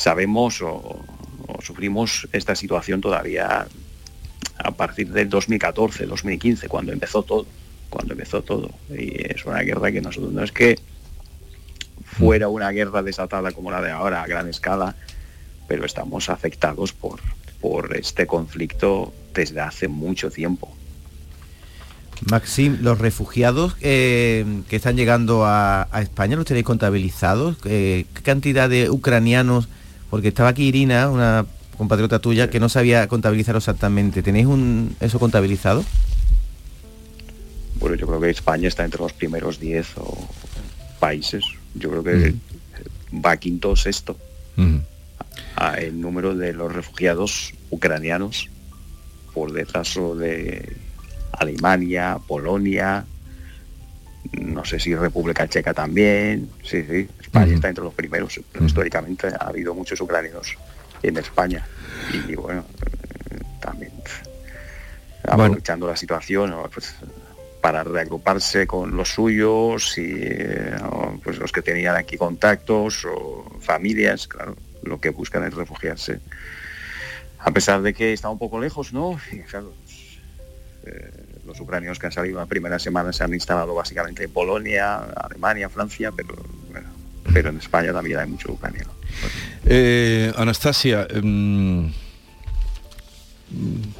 [0.00, 1.04] sabemos o,
[1.60, 3.66] sufrimos esta situación todavía
[4.56, 7.46] a partir del 2014, 2015, cuando empezó todo,
[7.90, 8.70] cuando empezó todo.
[8.88, 10.78] Y es una guerra que nosotros no es que
[12.02, 14.96] fuera una guerra desatada como la de ahora a gran escala,
[15.68, 17.20] pero estamos afectados por,
[17.60, 20.74] por este conflicto desde hace mucho tiempo.
[22.30, 27.56] Maxim, los refugiados eh, que están llegando a, a España, ¿los tenéis contabilizados?
[27.66, 29.68] Eh, ¿Qué cantidad de ucranianos?
[30.10, 31.46] Porque estaba aquí Irina, una
[31.78, 34.22] compatriota tuya, que no sabía contabilizar exactamente.
[34.22, 35.84] ¿Tenéis un, eso contabilizado?
[37.76, 40.28] Bueno, yo creo que España está entre los primeros 10 o
[40.98, 41.44] países.
[41.74, 42.34] Yo creo que
[43.24, 44.16] va quinto o sexto
[45.56, 48.50] a el número de los refugiados ucranianos
[49.32, 50.76] por detrás de
[51.32, 53.06] Alemania, Polonia,
[54.32, 56.48] no sé si República Checa también.
[56.62, 58.40] Sí, sí, España está entre los primeros.
[58.52, 60.56] pero Históricamente ha habido muchos ucranianos
[61.02, 61.64] en España.
[62.28, 62.64] Y, bueno,
[63.60, 63.92] también
[65.22, 66.94] aprovechando la situación, pues,
[67.60, 70.76] para reagruparse con los suyos y eh,
[71.22, 76.20] pues los que tenían aquí contactos o familias, claro, lo que buscan es refugiarse.
[77.38, 79.20] A pesar de que está un poco lejos, ¿no?
[79.30, 80.18] Y, claro, pues,
[80.86, 81.10] eh,
[81.46, 85.68] los ucranianos que han salido la primera semana se han instalado básicamente en Polonia, Alemania,
[85.68, 86.59] Francia, pero bueno,
[87.32, 88.90] pero en España también hay mucho ucraniano.
[89.64, 91.86] Eh, Anastasia, mm,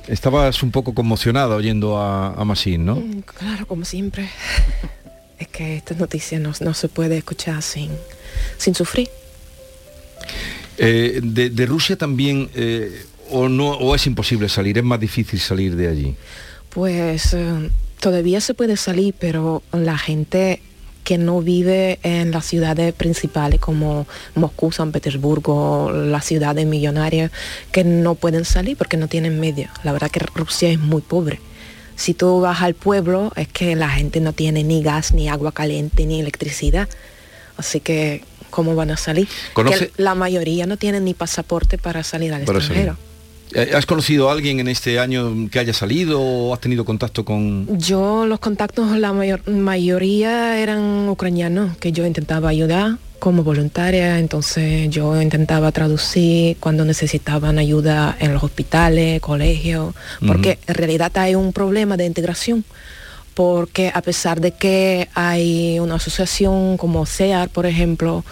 [0.08, 2.96] estabas un poco conmocionada oyendo a, a Masín, ¿no?
[2.96, 4.28] Mm, Claro, como siempre.
[5.38, 7.90] Es que esta noticia no, no se puede escuchar sin,
[8.58, 9.08] sin sufrir.
[10.76, 15.40] Eh, de, de Rusia también, eh, o, no, o es imposible salir, es más difícil
[15.40, 16.14] salir de allí.
[16.70, 20.60] Pues eh, todavía se puede salir, pero la gente
[21.10, 27.32] que no vive en las ciudades principales como Moscú, San Petersburgo, las ciudades millonarias,
[27.72, 29.70] que no pueden salir porque no tienen medios.
[29.82, 31.40] La verdad que Rusia es muy pobre.
[31.96, 35.50] Si tú vas al pueblo es que la gente no tiene ni gas, ni agua
[35.50, 36.88] caliente, ni electricidad.
[37.56, 39.26] Así que, ¿cómo van a salir?
[39.52, 42.96] ¿Conoce- Que la mayoría no tienen ni pasaporte para salir al Para extranjero.
[43.74, 47.66] ¿Has conocido a alguien en este año que haya salido o has tenido contacto con...?
[47.78, 54.88] Yo los contactos, la mayor- mayoría eran ucranianos que yo intentaba ayudar como voluntaria, entonces
[54.88, 59.94] yo intentaba traducir cuando necesitaban ayuda en los hospitales, colegios,
[60.26, 62.64] porque en realidad hay un problema de integración,
[63.40, 68.22] porque a pesar de que hay una asociación como CEAR, por ejemplo,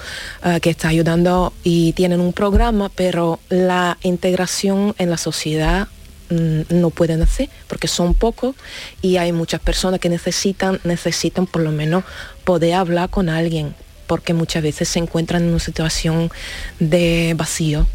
[0.44, 5.88] eh, que está ayudando y tienen un programa, pero la integración en la sociedad
[6.28, 8.54] mm, no pueden hacer porque son pocos
[9.00, 12.04] y hay muchas personas que necesitan necesitan por lo menos
[12.44, 13.74] poder hablar con alguien
[14.06, 16.30] porque muchas veces se encuentran en una situación
[16.80, 17.86] de vacío.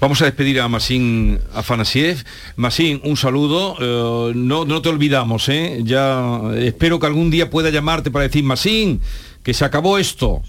[0.00, 2.24] Vamos a despedir a Masín Afanasiev.
[2.56, 3.76] Masín, un saludo.
[3.80, 5.80] eh, no, no te olvidamos, ¿eh?
[5.84, 9.00] Ya espero que algún día pueda llamarte para decir, Masín,
[9.42, 10.42] que se acabó esto.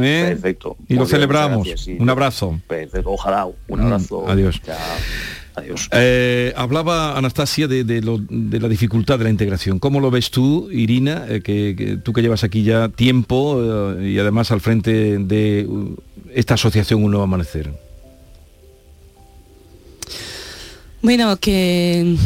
[0.00, 0.24] ¿eh?
[0.30, 0.76] Perfecto.
[0.88, 1.58] Y lo Muy celebramos.
[1.58, 1.96] muchas gracias, sí.
[1.98, 2.60] un abrazo.
[2.66, 3.46] Perfecto, ojalá.
[3.46, 4.28] Un Mm, abrazo.
[4.28, 4.60] adiós.
[5.56, 5.88] Adiós.
[5.92, 9.78] Eh, hablaba Anastasia de, de lo- de la dificultad de la integración.
[9.80, 14.10] ¿Cómo lo ves tú, Irina, eh, que, que tú que llevas aquí ya tiempo eh,
[14.10, 15.68] y además al frente de
[16.34, 17.70] esta asociación Un Nuevo Amanecer?
[21.02, 22.16] Bueno, que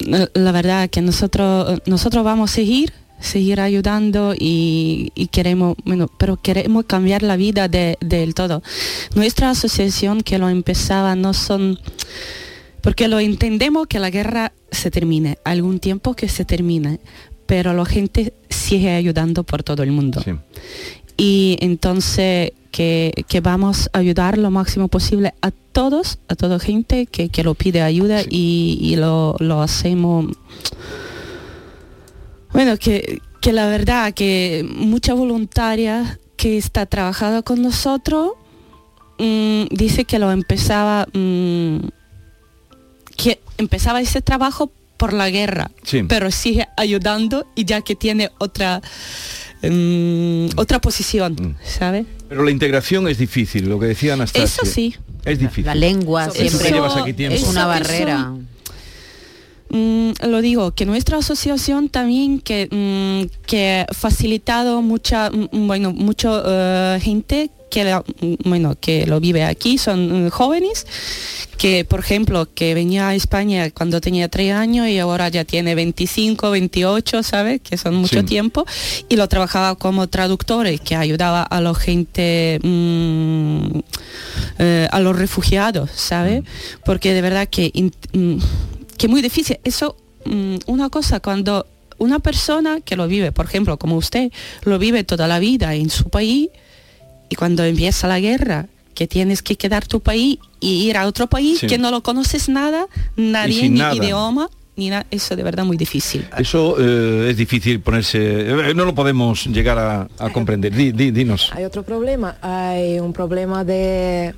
[0.00, 6.08] la- la verdad que nosotros nosotros vamos a seguir seguir ayudando y, y queremos bueno
[6.18, 8.62] pero queremos cambiar la vida de- del todo.
[9.16, 11.80] Nuestra asociación que lo empezaba no son
[12.80, 17.00] porque lo entendemos que la guerra se termine algún tiempo que se termine
[17.46, 20.22] pero la gente sigue ayudando por todo el mundo.
[21.16, 27.06] Y entonces que, que vamos a ayudar lo máximo posible a todos, a toda gente
[27.06, 30.26] que, que lo pide ayuda y, y lo, lo hacemos.
[32.52, 38.34] Bueno, que, que la verdad que mucha voluntaria que está trabajando con nosotros
[39.18, 41.78] mm, dice que lo empezaba, mm,
[43.16, 46.04] que empezaba ese trabajo por la guerra, Sí.
[46.08, 48.82] pero sigue ayudando y ya que tiene otra
[49.62, 52.06] mm, otra posición, ¿sabes?
[52.28, 54.44] Pero la integración es difícil, lo que decía Anastasia.
[54.44, 54.94] Eso sí.
[55.24, 55.66] Es difícil.
[55.66, 57.36] La lengua Eso siempre tiempo.
[57.36, 58.32] es una Eso- barrera.
[59.70, 65.92] Mm, lo digo, que nuestra asociación también que, mm, que ha facilitado mucha, mm, bueno,
[65.92, 70.86] mucha eh, gente que, la- mm, bueno, que lo vive aquí, son mm, jóvenes,
[71.56, 75.74] que por ejemplo, que venía a España cuando tenía 3 años y ahora ya tiene
[75.74, 77.60] 25, 28, ¿sabes?
[77.60, 78.26] Que son mucho Sí.
[78.26, 78.64] tiempo,
[79.08, 83.78] y lo trabajaba como traductores, que ayudaba a la gente, mm,
[84.58, 86.42] eh, a los refugiados, ¿sabes?
[86.84, 87.70] Porque de verdad que...
[87.74, 88.38] in- mm,
[88.96, 89.58] que muy difícil.
[89.62, 91.66] Eso, mm, una cosa, cuando
[91.98, 94.32] una persona que lo vive, por ejemplo, como usted,
[94.64, 96.48] lo vive toda la vida en su país,
[97.28, 101.28] y cuando empieza la guerra, que tienes que quedar tu país y ir a otro
[101.28, 101.66] país Sí.
[101.68, 102.86] que no lo conoces nada,
[103.16, 103.94] nadie, ni nada.
[103.94, 106.26] idioma, ni nada, eso de verdad muy difícil.
[106.36, 108.18] Eso eh, es difícil ponerse...
[108.20, 110.74] eh, no lo podemos llegar a, a comprender.
[110.74, 111.50] Di- di- dinos.
[111.54, 114.34] Hay otro problema, hay un problema de,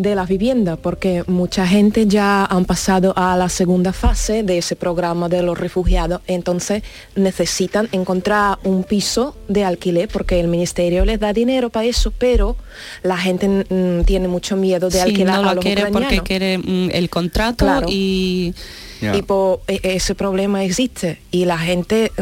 [0.00, 4.74] de la vivienda, porque mucha gente ya han pasado a la segunda fase de ese
[4.74, 6.82] programa de los refugiados, entonces
[7.16, 12.56] necesitan encontrar un piso de alquiler, porque el ministerio les da dinero para eso, pero
[13.02, 16.20] la gente mm, tiene mucho miedo de Sí, alquilar no a lo los quiere porque
[16.22, 17.86] quiere mm, el contrato Claro.
[17.90, 18.54] y...
[19.02, 22.12] Y po- e- ese problema existe y la gente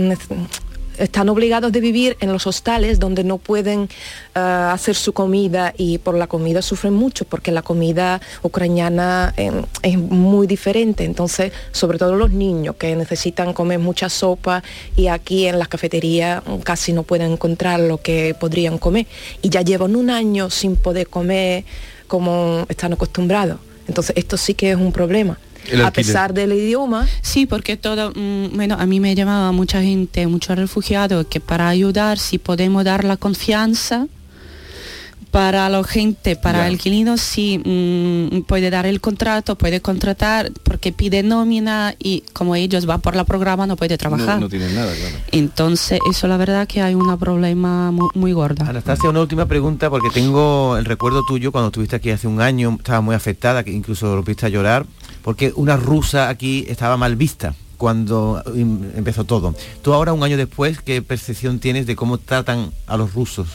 [0.98, 3.88] están obligados de vivir en los hostales donde no pueden
[4.34, 9.50] eh, hacer su comida y por la comida sufren mucho porque la comida ucraniana eh,
[9.82, 11.04] es muy diferente.
[11.04, 14.62] Entonces, sobre todo los niños que necesitan comer mucha sopa
[14.96, 19.06] y aquí en las cafeterías mm, casi no pueden encontrar lo que podrían comer.
[19.42, 21.64] Y ya llevan un año sin poder comer
[22.06, 23.58] como están acostumbrados.
[23.86, 25.38] Entonces, esto sí que es un problema.
[25.66, 29.82] El A pesar del idioma, Sí, porque todo, mm, bueno, a mí me llamaba mucha
[29.82, 34.06] gente, muchos refugiados, que para ayudar, si podemos dar la confianza,
[35.30, 40.92] para la gente, para el inquilino sí mm, puede dar el contrato, puede contratar porque
[40.92, 44.36] pide nómina y como ellos van por la programa no puede trabajar.
[44.36, 45.16] No, no tienen nada, claro.
[45.32, 48.66] Entonces eso la verdad que hay un problema muy, muy gorda.
[48.68, 52.76] Anastasia, una última pregunta porque tengo el recuerdo tuyo cuando estuviste aquí hace un año,
[52.78, 54.86] estaba muy afectada, que incluso lo viste a llorar,
[55.22, 59.54] porque una rusa aquí estaba mal vista cuando em, empezó todo.
[59.82, 63.48] Tú ahora, un año después, ¿qué percepción tienes de cómo tratan a los rusos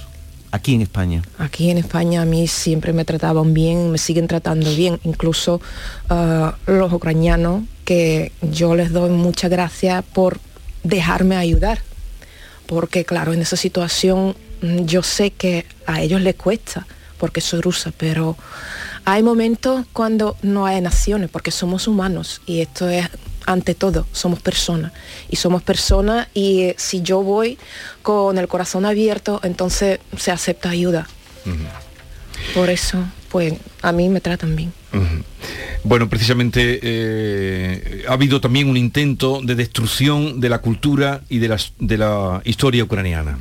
[0.51, 1.21] aquí en España?
[1.37, 5.61] Aquí en España a mí siempre me trataban bien, me siguen tratando bien, incluso
[6.09, 10.39] ah, los ucranianos, que yo les doy muchas gracias por
[10.83, 11.79] dejarme ayudar,
[12.65, 17.61] porque claro, en esa situación mm, yo sé que a ellos les cuesta, porque soy
[17.61, 18.37] rusa, pero
[19.05, 23.07] hay momentos cuando no hay naciones, porque somos humanos y esto es
[23.45, 24.91] ante todo, somos personas.
[25.29, 27.57] Y somos personas y eh, si yo voy
[28.01, 31.07] con el corazón abierto, entonces se acepta ayuda.
[32.53, 34.71] Por eso, pues a mí me tratan bien.
[35.83, 41.49] Bueno, precisamente eh, ha habido también un intento de destrucción de la cultura y de
[41.49, 43.37] la, de la historia ucraniana.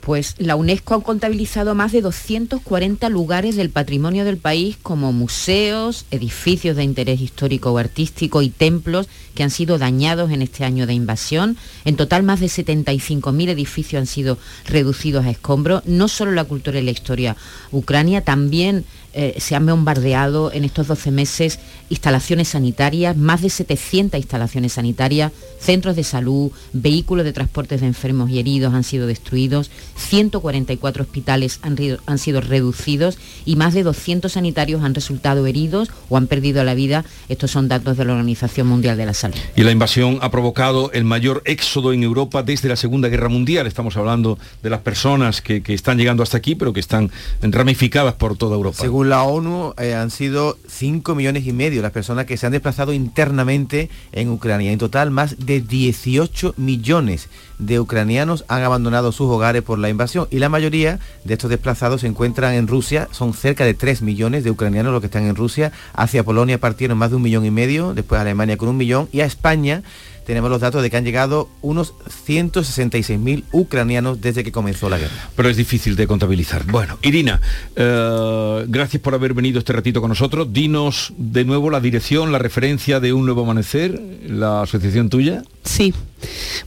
[0.00, 6.06] Pues la UNESCO ha contabilizado más de 240 lugares del patrimonio del país como museos,
[6.10, 10.86] edificios de interés histórico o artístico y templos que han sido dañados en este año
[10.86, 11.56] de invasión.
[11.84, 15.84] En total más de 75.000 edificios han sido reducidos a escombros.
[15.84, 17.36] No solo la cultura y la historia
[17.70, 24.18] ucrania, también eh, se han bombardeado en estos 12 meses instalaciones sanitarias, más de 700
[24.18, 29.70] instalaciones sanitarias, centros de salud, vehículos de transportes de enfermos y heridos han sido destruidos,
[29.96, 36.16] 144 hospitales han, han sido reducidos y más de 200 sanitarios han resultado heridos o
[36.16, 37.04] han perdido la vida.
[37.28, 39.36] Estos son datos de la Organización Mundial de la Salud.
[39.56, 43.66] Y la invasión ha provocado el mayor éxodo en Europa desde la Segunda Guerra Mundial.
[43.66, 47.10] Estamos hablando de las personas que, que están llegando hasta aquí, pero que están
[47.42, 48.78] ramificadas por toda Europa.
[48.78, 52.52] Según la ONU, eh, han sido 5 millones y medio las personas que se han
[52.52, 54.72] desplazado internamente en Ucrania.
[54.72, 60.26] En total, más de 18 millones de ucranianos han abandonado sus hogares por la invasión
[60.30, 63.08] y la mayoría de estos desplazados se encuentran en Rusia.
[63.10, 65.72] Son cerca de 3 millones de ucranianos los que están en Rusia.
[65.94, 69.20] Hacia Polonia partieron más de un millón y medio, después Alemania con un millón y
[69.20, 69.82] a España
[70.30, 71.92] tenemos los datos de que han llegado unos
[72.28, 75.12] 166.000 ucranianos desde que comenzó la guerra.
[75.34, 76.64] Pero es difícil de contabilizar.
[76.66, 77.40] Bueno, Irina,
[77.74, 80.52] eh, gracias por haber venido este ratito con nosotros.
[80.52, 85.42] Dinos de nuevo la dirección, la referencia de Un Nuevo Amanecer, la asociación tuya.
[85.64, 85.92] Sí,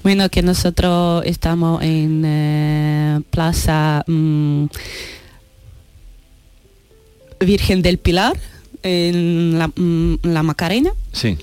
[0.04, 4.66] bueno, que nosotros estamos en eh, Plaza mm,
[7.40, 8.38] Virgen del Pilar,
[8.84, 10.92] en la, mm, la Macarena.
[11.14, 11.38] Sí.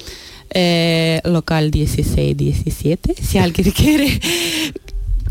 [0.52, 4.20] Eh, local 16-17, si alguien quiere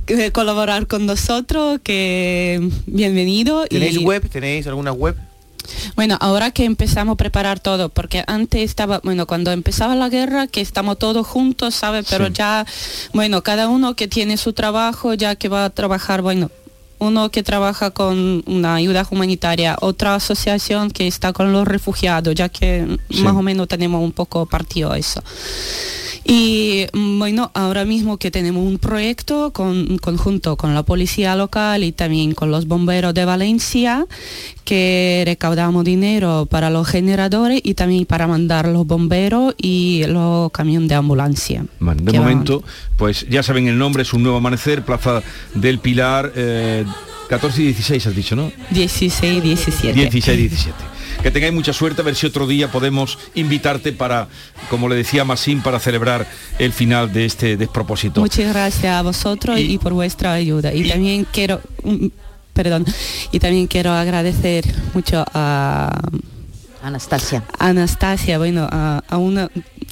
[0.08, 3.66] eh, colaborar con nosotros, que bienvenido.
[3.68, 4.30] ¿Tenéis web?
[4.30, 5.16] ¿Tenéis alguna web?
[5.96, 10.48] Bueno, ahora que empezamos a preparar todo, porque antes estaba, bueno, cuando empezaba la guerra,
[10.48, 12.08] que estamos todos juntos, ¿sabes?
[12.10, 12.34] Pero Sí.
[12.36, 12.66] ya,
[13.14, 16.50] bueno, cada uno que tiene su trabajo, ya que va a trabajar, bueno,
[17.00, 22.50] uno que trabaja con una ayuda humanitaria, otra asociación que está con los refugiados, ya
[22.50, 23.24] que Sí.
[23.24, 25.24] más o menos tenemos un poco partido eso.
[26.26, 31.84] Y mm, bueno, ahora mismo que tenemos un proyecto con, conjunto con la policía local
[31.84, 34.06] y también con los bomberos de Valencia,
[34.64, 40.90] que recaudamos dinero para los generadores y también para mandar los bomberos y los camiones
[40.90, 41.66] de ambulancia.
[41.80, 42.64] Bueno, de momento,
[42.98, 45.24] pues ya saben el nombre, es un nuevo amanecer, Plaza
[45.56, 46.86] del Pilar, eh,
[47.30, 48.52] 14 y 16 has dicho, ¿no?
[48.72, 49.94] 16, 17.
[49.94, 50.78] 16 y 17.
[51.22, 54.28] Que tengáis mucha suerte, a ver si otro día podemos invitarte para,
[54.70, 56.26] como le decía Masín, para celebrar
[56.58, 58.22] el final de este despropósito.
[58.22, 60.74] Muchas gracias a vosotros y, por vuestra ayuda.
[60.74, 62.08] Y, también quiero, mm,
[62.54, 62.86] perdón,
[63.32, 64.66] y también quiero agradecer
[64.96, 66.02] mucho a
[66.82, 67.44] Anastasia.
[67.60, 69.52] Anastasia, bueno, a, a una,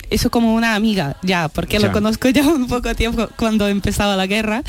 [0.10, 1.88] eso como una amiga ya, porque Ya.
[1.88, 4.64] lo conozco ya un poco tiempo cuando empezaba la guerra.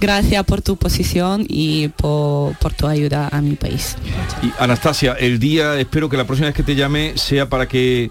[0.00, 3.96] Gracias por tu posición y por, por tu ayuda a mi país.
[4.42, 8.10] Y Anastasia, el día, espero que la próxima vez que te llame sea para que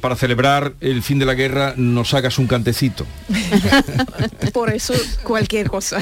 [0.00, 3.06] para celebrar el fin de la guerra nos hagas un cantecito.
[4.52, 6.00] Por eso cualquier cosa.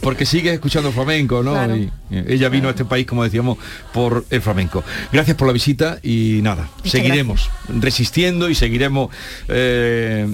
[0.00, 1.52] Porque sigues escuchando flamenco, ¿no?
[1.52, 1.76] Claro.
[1.76, 3.58] Y, eh, ella vino a este país, como decíamos,
[3.92, 4.82] por el flamenco.
[5.12, 9.10] Gracias por la visita y nada, Muchas seguiremos resistiendo y seguiremos
[9.48, 10.26] eh,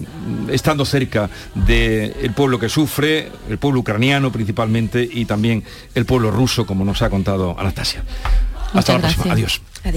[0.51, 6.67] estando cerca del pueblo que sufre, el pueblo ucraniano principalmente y también el pueblo ruso,
[6.67, 8.05] como nos ha contado Anastasia.
[8.73, 9.25] Hasta la próxima.
[9.27, 9.61] gracias.
[9.85, 9.97] Adiós.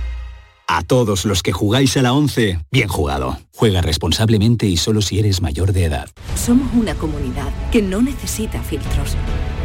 [0.73, 3.37] A todos los que jugáis a la 11, bien jugado.
[3.53, 6.09] Juega responsablemente y solo si eres mayor de edad.
[6.33, 9.17] Somos una comunidad que no necesita filtros,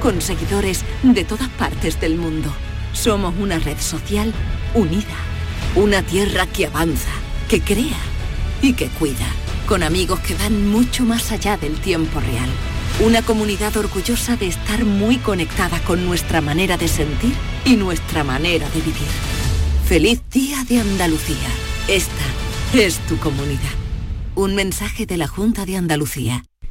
[0.02, 2.50] con seguidores de todas partes del mundo.
[2.92, 4.34] Somos una red social
[4.74, 5.14] unida,
[5.76, 7.12] una tierra que avanza,
[7.48, 8.00] que crea
[8.60, 9.28] y que cuida,
[9.68, 12.50] con amigos que van mucho más allá del tiempo real.
[12.98, 17.34] Una comunidad orgullosa de estar muy conectada con nuestra manera de sentir
[17.64, 19.25] y nuestra manera de vivir.
[19.86, 21.48] Feliz Día de Andalucía.
[21.86, 22.24] Esta
[22.74, 23.60] es tu comunidad.
[24.34, 26.42] Un mensaje de la Junta de Andalucía.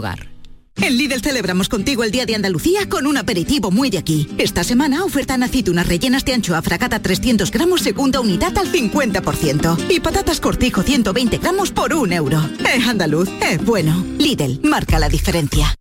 [0.00, 0.30] Hogar.
[0.76, 4.28] En Lidl celebramos contigo el Día de Andalucía con un aperitivo muy de aquí.
[4.38, 9.90] Esta semana oferta en aceitunas rellenas de anchoa fragata 300 gramos segunda unidad al 50%.
[9.90, 12.40] Y patatas cortijo 120 gramos por un euro.
[12.74, 14.04] Es andaluz, es bueno.
[14.18, 15.74] Lidl, marca la diferencia.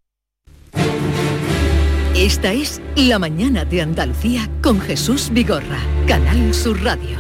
[2.14, 7.18] Esta es La mañana de Andalucía con Jesús Vigorra, Canal Sur Radio.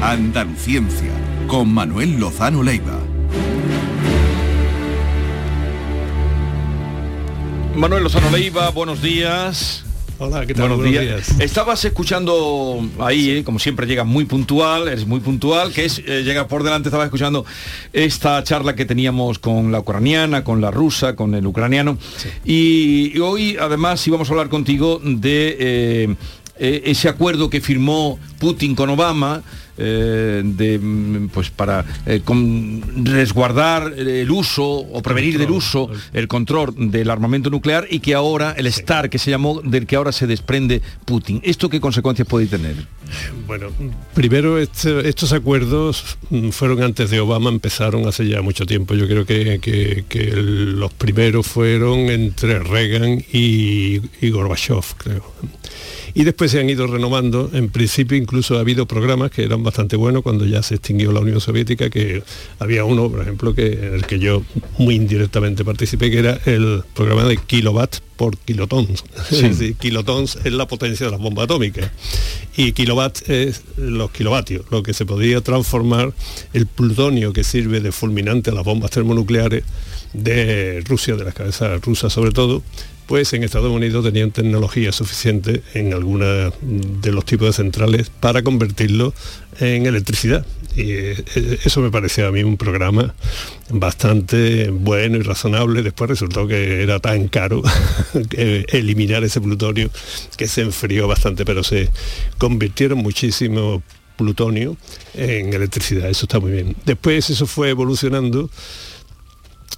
[0.00, 1.10] Andaluciencia,
[1.48, 3.03] con Manuel Lozano Leiva.
[7.76, 9.84] Manuel Lozano Leiva, buenos días.
[10.18, 10.68] Hola, ¿qué tal?
[10.68, 11.26] Buenos, Buenos días.
[11.28, 11.40] días.
[11.40, 16.22] Estabas escuchando ahí, eh, como siempre llega muy puntual, eres muy puntual, que es, eh,
[16.22, 17.44] llega por delante, estaba escuchando
[17.92, 21.98] esta charla que teníamos con la ucraniana, con la rusa, con el ucraniano.
[22.44, 26.14] Y, y hoy además íbamos a hablar contigo de eh,
[26.58, 29.42] eh, ese acuerdo que firmó Putin con Obama.
[29.76, 36.28] eh, de mm, pues para eh, con- resguardar el uso o prevenir del uso el
[36.28, 40.12] control del armamento nuclear y que ahora el STAR que se llamó del que ahora
[40.12, 42.76] se desprende Putin esto qué consecuencias puede tener
[43.48, 43.66] Bueno,
[44.14, 48.94] primero este- estos acuerdos mm, fueron antes de Obama, empezaron hace ya mucho tiempo.
[48.94, 50.04] Yo creo que, que-
[50.36, 55.24] los primeros fueron entre Reagan y, y Gorbachev, creo.
[56.14, 57.50] Y después se han ido renovando.
[57.52, 61.20] En principio incluso ha habido programas que eran bastante buenos cuando ya se extinguió la
[61.20, 62.22] Unión Soviética, que
[62.60, 64.42] había uno, por ejemplo, que, en el que yo
[64.78, 69.04] muy indirectamente participé, que era el programa de kilowatt por kilotons.
[69.28, 69.36] Sí.
[69.36, 71.90] Es decir, kilotons es la potencia de las bombas atómicas
[72.56, 76.12] y kilowatt es los kilovatios, lo que se podía transformar
[76.52, 79.64] el plutonio que sirve de fulminante a las bombas termonucleares
[80.12, 82.62] de Rusia, de las cabezas rusas sobre todo,
[83.06, 88.42] pues en Estados Unidos tenían tecnología suficiente en alguna de los tipos de centrales para
[88.42, 89.12] convertirlo
[89.60, 90.46] en electricidad.
[90.76, 93.14] Y eh, eh, eso me parecía a mí un programa
[93.70, 95.82] bastante bueno y razonable.
[95.82, 97.62] Después resultó que era tan caro
[98.32, 99.90] eliminar ese plutonio
[100.36, 101.90] que se enfrió bastante, pero se
[102.38, 103.82] convirtieron muchísimo
[104.16, 104.76] plutonio
[105.14, 106.08] en electricidad.
[106.08, 106.76] Eso está muy bien.
[106.84, 108.50] Después eso fue evolucionando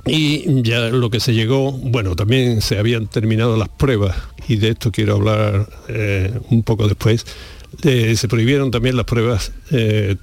[0.06, 4.16] y ya lo que se llegó, bueno, también se habían terminado las pruebas,
[4.48, 7.26] y de esto quiero hablar eh, un poco después,
[7.82, 10.16] eh, se prohibieron también las pruebas eh,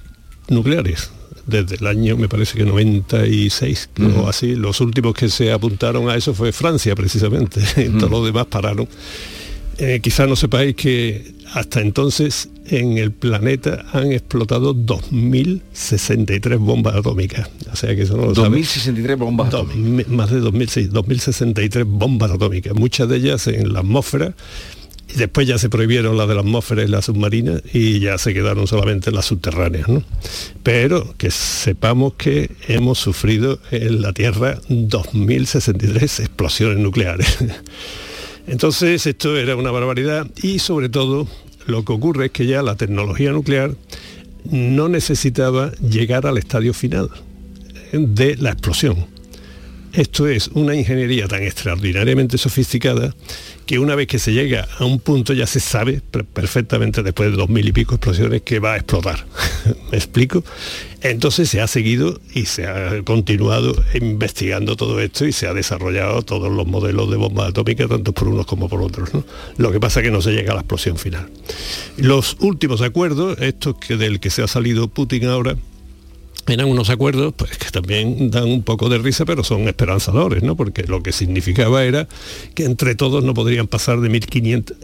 [0.48, 1.10] nucleares,
[1.46, 4.20] desde el año, me parece que 96 Ujú.
[4.20, 4.54] o así.
[4.54, 7.60] Los últimos que se apuntaron a eso fue Francia, precisamente.
[7.98, 8.88] Todos los demás pararon.
[9.78, 17.48] Eh, quizá no sepáis que hasta entonces en el planeta han explotado 2.063 bombas atómicas.
[17.72, 18.48] O sea que eso no lo sabe.
[18.48, 20.08] 2063 bombas Dos atómicas.
[20.08, 24.34] mi- Más de 2000, sí, 2063 bombas atómicas, muchas de ellas en la atmósfera.
[25.14, 28.32] Y después ya se prohibieron las de la atmósfera y las submarinas y ya se
[28.32, 29.86] quedaron solamente las subterráneas.
[29.88, 30.02] ¿no?
[30.62, 37.36] Pero que sepamos que hemos sufrido en la Tierra 2.063 explosiones nucleares.
[38.46, 41.26] Entonces esto era una barbaridad y sobre todo
[41.66, 43.74] lo que ocurre es que ya la tecnología nuclear
[44.44, 47.10] no necesitaba llegar al estadio final
[47.92, 49.13] de la explosión.
[49.94, 53.14] Esto es una ingeniería tan extraordinariamente sofisticada
[53.64, 57.30] que una vez que se llega a un punto ya se sabe per- perfectamente después
[57.30, 59.24] de dos mil y pico explosiones que va a explotar.
[59.92, 60.42] ¿Me explico?
[61.00, 66.22] Entonces se ha seguido y se ha continuado investigando todo esto y se ha desarrollado
[66.22, 69.10] todos los modelos de bombas atómicas, tanto por unos como por otros.
[69.58, 71.30] Lo que pasa es que no se llega a la explosión final.
[71.98, 75.56] Los últimos acuerdos, estos que del que se ha salido Putin ahora,
[76.48, 80.56] eran unos acuerdos pues, que también dan un poco de risa, pero son esperanzadores, ¿no?
[80.56, 82.06] Porque lo que significaba era
[82.54, 84.74] que entre todos no podrían pasar de 1.500,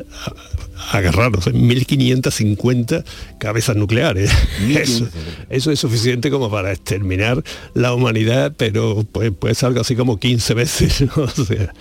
[0.92, 3.04] a- agarraros, en 1.550
[3.38, 4.30] cabezas nucleares.
[4.70, 5.08] Eso,
[5.48, 7.42] eso es suficiente como para exterminar
[7.74, 11.22] la humanidad, pero pues, pues algo así como 15 veces, ¿no?
[11.24, 11.72] o sea,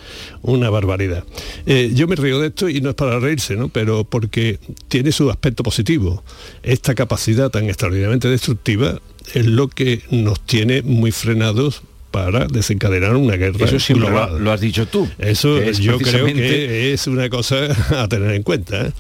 [0.42, 1.24] una barbaridad.
[1.66, 3.70] Eh, yo me río de esto y no es para reírse, ¿no?
[3.70, 6.24] Pero porque tiene su aspecto positivo.
[6.64, 9.00] Esta capacidad tan extraordinariamente destructiva
[9.34, 14.44] es lo que nos tiene muy frenados para desencadenar una guerra Eso siempre lo, global.
[14.44, 15.08] lo has dicho tú.
[15.20, 17.68] Eso es yo creo que es una cosa
[18.02, 18.88] a tener en cuenta.
[18.88, 18.92] ¿eh?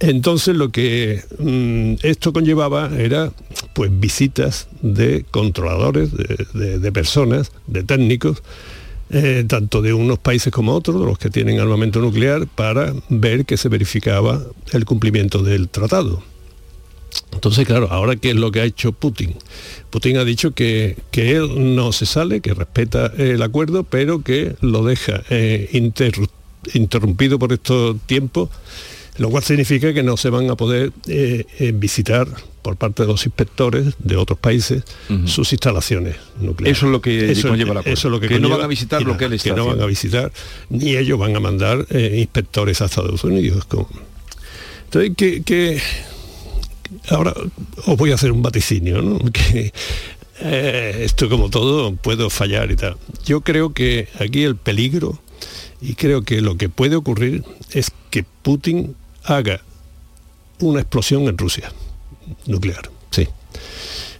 [0.00, 3.32] Entonces lo que mm, esto conllevaba era
[3.74, 8.42] pues visitas de controladores, de, de- de personas, de técnicos,
[9.10, 13.44] eh, tanto de unos países como otros, de los que tienen armamento nuclear, para ver
[13.46, 14.42] que se verificaba
[14.72, 16.22] el cumplimiento del tratado.
[17.32, 19.34] Entonces, claro, ahora qué es lo que ha hecho Putin.
[19.90, 24.56] Putin ha dicho que, que él no se sale, que respeta el acuerdo, pero que
[24.62, 26.30] lo deja eh, interru-
[26.72, 28.48] interrumpido por estos tiempos,
[29.18, 32.26] lo cual significa que no se van a poder eh, eh, visitar
[32.62, 34.82] por parte de los inspectores de otros países
[35.26, 36.78] sus instalaciones nucleares.
[36.78, 37.94] Eso es lo que conlleva el acuerdo.
[37.94, 39.56] Eso es lo que, Que no conlleva van a visitar lo que él está que
[39.56, 40.32] no van a visitar,
[40.70, 43.66] ni ellos van a mandar eh, inspectores a Estados Unidos.
[44.84, 45.80] Entonces, que, que
[47.10, 47.34] ahora
[47.86, 49.18] os voy a hacer un vaticinio, ¿no?
[49.32, 49.72] Que
[50.40, 52.96] eh, esto como todo puedo fallar y tal.
[53.24, 55.18] Yo creo que aquí el peligro
[55.80, 59.60] y creo que lo que puede ocurrir es que Putin haga
[60.60, 61.72] una explosión en Rusia
[62.46, 62.90] nuclear.
[63.10, 63.28] Sí.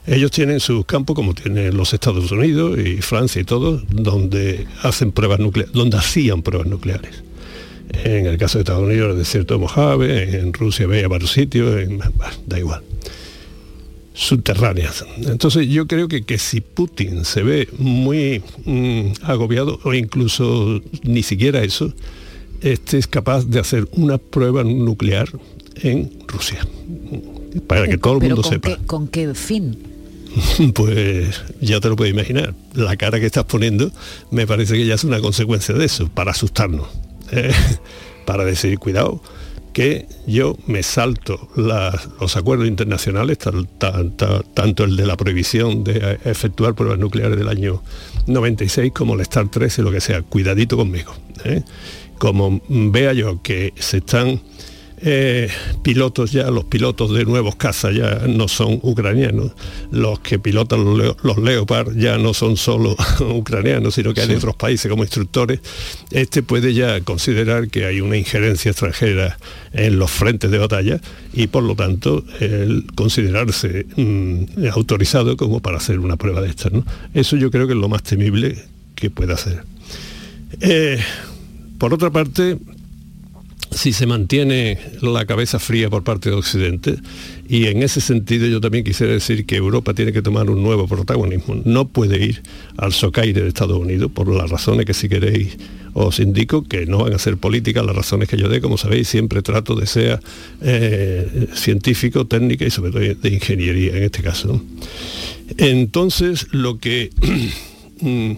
[0.06, 5.10] Ellos tienen sus campos como tienen los Estados Unidos y Francia y todo, donde hacen
[5.10, 7.25] pruebas nucleares, donde hacían pruebas nucleares.
[8.04, 11.80] En el caso de Estados Unidos, el desierto de Mojave, en Rusia veía varios sitios,
[11.80, 12.00] en-
[12.46, 12.82] da igual.
[14.14, 15.04] Subterráneas.
[15.26, 21.22] Entonces yo creo que, que si Putin se ve muy mm, agobiado, o incluso ni
[21.22, 21.92] siquiera eso,
[22.62, 25.28] este es capaz de hacer una prueba nuclear
[25.82, 26.66] en Rusia.
[27.66, 28.68] Para que todo el Pero mundo ¿con sepa.
[28.76, 29.76] qué, ¿con qué fin?
[30.74, 32.54] Pues ya te lo puedes imaginar.
[32.74, 33.90] La cara que estás poniendo
[34.30, 36.86] me parece que ya es una consecuencia de eso, para asustarnos.
[38.26, 39.20] Para decir, cuidado,
[39.76, 46.74] que yo me salto los acuerdos internacionales, tanto el de la prohibición de eh, efectuar
[46.74, 47.82] pruebas nucleares del año
[48.26, 50.22] 96 como el STAR 13, lo que sea.
[50.22, 51.14] Cuidadito conmigo.
[51.44, 51.62] ¿eh?
[52.16, 54.40] Como vea yo que se están
[54.98, 55.48] eh,
[55.82, 59.52] pilotos ya, los pilotos de nuevos cazas ya no son ucranianos,
[59.90, 64.28] los que pilotan los, leo- los Leopard ya no son solo ucranianos, sino que hay
[64.28, 65.60] de otros países como instructores,
[66.10, 69.38] este puede ya considerar que hay una injerencia extranjera
[69.72, 71.00] en los frentes de batalla
[71.34, 76.72] y por lo tanto el considerarse mm, autorizado como para hacer una prueba de estas.
[76.72, 76.84] ¿no?
[77.12, 78.56] Eso yo creo que es lo más temible
[78.94, 79.62] que puede hacer.
[80.60, 80.98] Eh,
[81.78, 82.56] por otra parte,
[83.76, 86.96] si se mantiene la cabeza fría por parte de Occidente,
[87.46, 90.88] y en ese sentido yo también quisiera decir que Europa tiene que tomar un nuevo
[90.88, 92.42] protagonismo, no puede ir
[92.78, 95.58] al socaire de Estados Unidos por las razones que si queréis
[95.92, 99.08] os indico que no van a ser políticas las razones que yo dé, como sabéis
[99.08, 100.20] siempre trato de ser
[100.62, 104.62] eh, científico, técnica y sobre todo de ingeniería en este caso.
[105.58, 107.10] Entonces lo que
[108.00, 108.32] mm,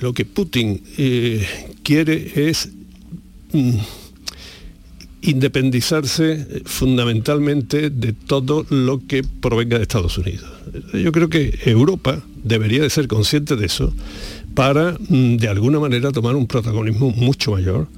[0.00, 1.46] lo que Putin eh,
[1.82, 2.70] quiere es
[3.52, 3.76] mm,
[5.22, 10.50] independizarse eh, fundamentalmente de todo lo que provenga de Estados Unidos.
[10.92, 13.92] Yo creo que Europa debería de ser consciente de eso
[14.54, 17.88] para, mm, de alguna manera, tomar un protagonismo mucho mayor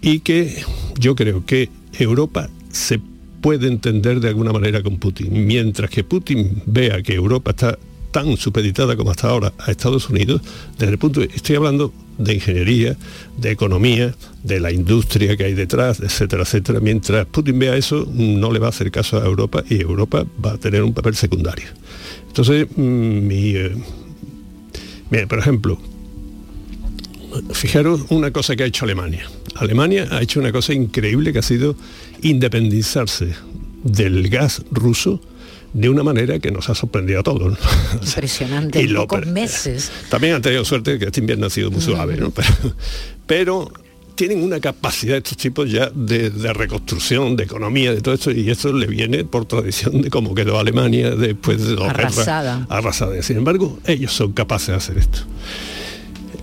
[0.00, 0.62] y que
[0.98, 1.68] yo creo que
[1.98, 3.00] Europa se
[3.40, 5.46] puede entender de alguna manera con Putin.
[5.46, 7.78] Mientras que Putin vea que Europa está
[8.12, 10.42] tan supeditada como hasta ahora a Estados Unidos,
[10.78, 12.96] desde el punto de, estoy hablando de ingeniería,
[13.38, 16.78] de economía, de la industria que hay detrás, etcétera, etcétera.
[16.80, 20.52] Mientras Putin vea eso, no le va a hacer caso a Europa y Europa va
[20.52, 21.66] a tener un papel secundario.
[22.28, 23.74] Entonces, mm, mi, eh,
[25.10, 25.78] mira, por ejemplo,
[27.52, 29.28] fijaros una cosa que ha hecho Alemania.
[29.56, 31.76] Alemania ha hecho una cosa increíble que ha sido
[32.22, 33.34] independizarse
[33.84, 35.20] del gas ruso
[35.72, 37.52] de una manera que nos ha sorprendido a todos.
[37.52, 37.58] ¿no?
[38.02, 39.90] Impresionante, y en lo- pocos meses.
[40.10, 42.30] También han tenido suerte que este invierno ha sido muy suave, ¿no?
[42.34, 42.74] Pero,
[43.26, 43.72] pero
[44.14, 48.50] tienen una capacidad estos tipos ya de, de reconstrucción, de economía, de todo esto, y
[48.50, 52.66] esto le viene por tradición de cómo quedó Alemania después de guerras Arrasada.
[52.68, 53.22] arrasada.
[53.22, 55.20] Sin embargo, ellos son capaces de hacer esto.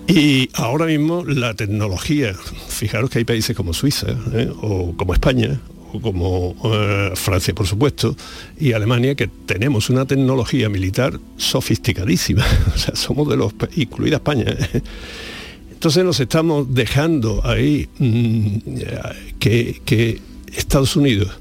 [0.08, 2.34] Y ahora mismo la tecnología,
[2.70, 4.50] fijaros que hay países como Suiza ¿eh?
[4.62, 5.60] o como España
[6.02, 8.16] como eh, Francia, por supuesto,
[8.60, 12.46] y Alemania, que tenemos una tecnología militar sofisticadísima.
[12.76, 14.46] O sea, somos de los, incluida España.
[14.48, 14.82] ¿eh?
[15.72, 18.58] Entonces nos estamos dejando ahí mm,
[19.40, 20.22] que, que
[20.56, 21.32] Estados Unidos,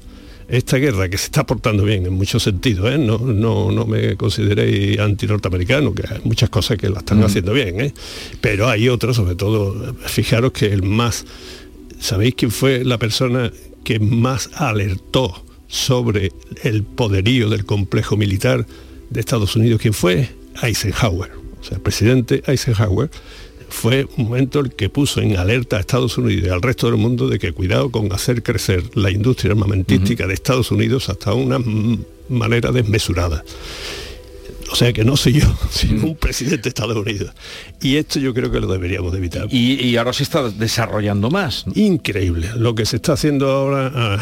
[0.49, 2.97] esta guerra que se está portando bien en muchos sentidos, ¿eh?
[2.97, 7.79] no, no, no me consideréis anti-norteamericano, que hay muchas cosas que la están haciendo bien,
[7.81, 7.93] ¿eh?
[8.41, 11.25] pero hay otros, sobre todo, fijaros que el más,
[11.99, 13.51] ¿sabéis quién fue la persona
[13.83, 16.31] que más alertó sobre
[16.63, 18.65] el poderío del complejo militar
[19.09, 19.81] de Estados Unidos?
[19.81, 20.29] ¿Quién fue?
[20.61, 21.31] Eisenhower.
[21.59, 23.09] O sea, el presidente Eisenhower
[23.69, 26.97] fue un momento el que puso en alerta a Estados Unidos y al resto del
[26.97, 31.59] mundo de que cuidado con hacer crecer la industria armamentística de Estados Unidos hasta una
[32.29, 33.43] manera desmesurada.
[34.71, 37.31] O sea que no soy yo, sino un presidente de Estados Unidos.
[37.81, 39.47] Y esto yo creo que lo deberíamos de evitar.
[39.49, 41.65] Y, y ahora se está desarrollando más.
[41.75, 42.49] Increíble.
[42.57, 44.19] Lo que se está haciendo ahora ah,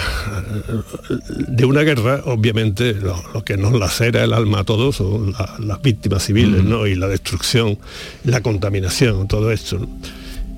[1.30, 5.56] de una guerra, obviamente, lo, lo que nos lacera el alma a todos son la-
[5.60, 6.88] las víctimas civiles, ¿no?
[6.88, 7.78] Y la destrucción,
[8.24, 9.80] la contaminación, todo esto.
[9.80, 9.90] ¿no?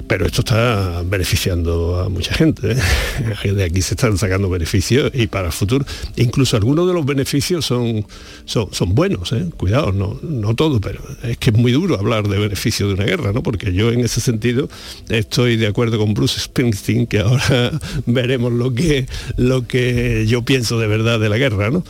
[0.10, 2.72] Pero esto está beneficiando a mucha gente.
[2.72, 3.52] ¿eh?
[3.54, 5.86] De aquí se están sacando beneficios y para el futuro.
[6.16, 8.08] Incluso algunos de los beneficios son,
[8.46, 9.32] son, buenos.
[9.34, 9.46] ¿eh?
[9.56, 13.04] Cuidado, no, no todo, pero es que es muy duro hablar de beneficios de una
[13.04, 13.44] guerra, ¿no?
[13.44, 14.68] Porque yo en ese sentido
[15.10, 17.72] estoy de acuerdo con Bruce Springsteen, que ahora
[18.08, 19.06] veremos lo que,
[19.38, 21.84] lo que yo pienso de verdad de la guerra, ¿no?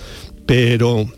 [0.45, 1.09] Pero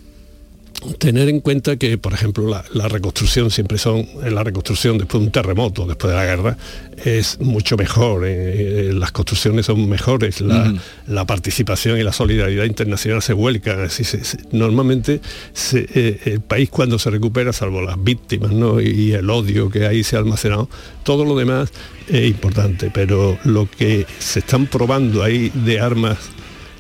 [0.97, 5.21] tener en cuenta que, por ejemplo, la, la reconstrucción siempre son, en la reconstrucción después
[5.21, 6.57] de un terremoto, después de la guerra,
[7.05, 10.73] es mucho mejor, eh, eh, las construcciones son mejores, la,
[11.07, 13.79] la participación y la solidaridad internacional se vuelcan.
[13.82, 15.21] así se- se- normalmente
[15.53, 18.82] se- eh, el país cuando se recupera, salvo las víctimas ¿no?
[18.82, 20.69] y, y el odio que ahí se ha almacenado,
[21.03, 21.69] todo lo demás
[22.07, 26.17] es importante, pero lo que se están probando ahí de armas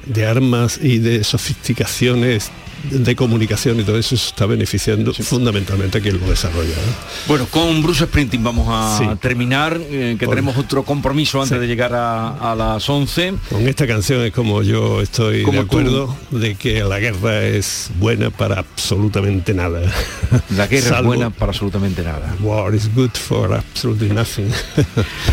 [0.05, 2.49] de armas y de sofisticaciones
[2.89, 6.69] de comunicación y todo eso está beneficiando fundamentalmente a quien lo desarrolla.
[6.75, 6.93] ¿no?
[7.27, 9.05] Bueno, con Bruce Sprinting vamos a Sí.
[9.21, 11.61] terminar, eh, que Por- tenemos otro compromiso antes Sí.
[11.61, 13.33] de llegar a, a las 11.
[13.49, 15.59] Con esta canción es como yo estoy de tú.
[15.59, 19.81] acuerdo de que la guerra es buena para absolutamente nada.
[20.55, 22.35] La guerra es buena para absolutamente nada.
[22.41, 24.49] War is good for absolutely nothing.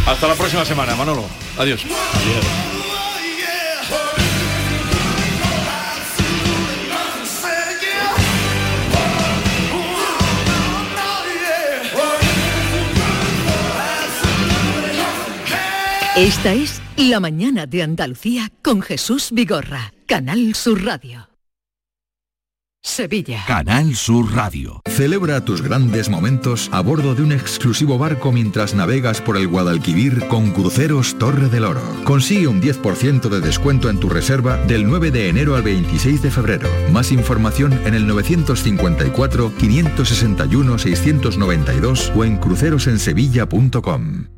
[0.07, 1.25] Hasta la próxima semana, Manolo.
[1.59, 1.81] Adiós.
[16.19, 21.29] Esta es La mañana de Andalucía con Jesús Vigorra, Canal Sur Radio.
[22.83, 23.45] Sevilla.
[23.47, 24.81] Canal Sur Radio.
[24.89, 30.27] Celebra tus grandes momentos a bordo de un exclusivo barco mientras navegas por el Guadalquivir
[30.27, 31.83] con Cruceros Torre del Oro.
[32.03, 36.33] Consigue un 10% de descuento en tu reserva del 9 de enero al 26 de
[36.33, 36.69] febrero.
[36.91, 44.38] Más información en el 954 561 692 o en crucerosensevilla.com.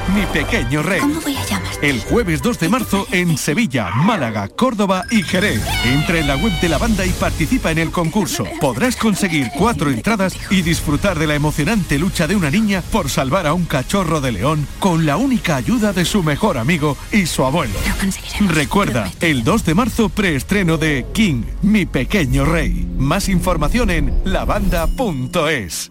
[0.13, 0.99] mi pequeño rey.
[0.99, 1.71] ¿Cómo voy a llamar?
[1.81, 5.61] El jueves 2 de marzo en Sevilla, Málaga, Córdoba y Jerez.
[5.85, 8.45] Entra en la web de la banda y participa en el concurso.
[8.59, 13.47] Podrás conseguir cuatro entradas y disfrutar de la emocionante lucha de una niña por salvar
[13.47, 17.45] a un cachorro de león con la única ayuda de su mejor amigo y su
[17.45, 17.73] abuelo.
[18.47, 22.87] Recuerda, el 2 de marzo preestreno de King, mi pequeño rey.
[22.97, 25.90] Más información en lavanda.es.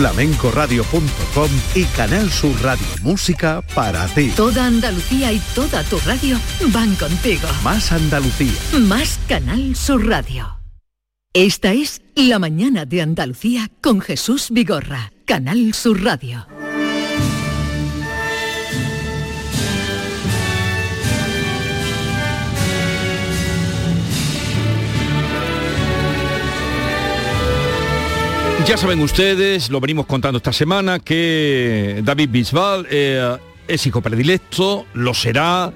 [0.00, 4.30] flamencoradio.com y Canal Sur Radio Música para ti.
[4.34, 6.40] Toda Andalucía y toda tu radio
[6.72, 7.46] van contigo.
[7.62, 8.54] Más Andalucía.
[8.80, 10.58] Más Canal Sur Radio.
[11.34, 16.46] Esta es La mañana de Andalucía con Jesús Vigorra, Canal Sur Radio.
[28.70, 34.86] Ya saben ustedes, lo venimos contando esta semana, que David Bisbal eh, es hijo predilecto,
[34.94, 35.72] lo será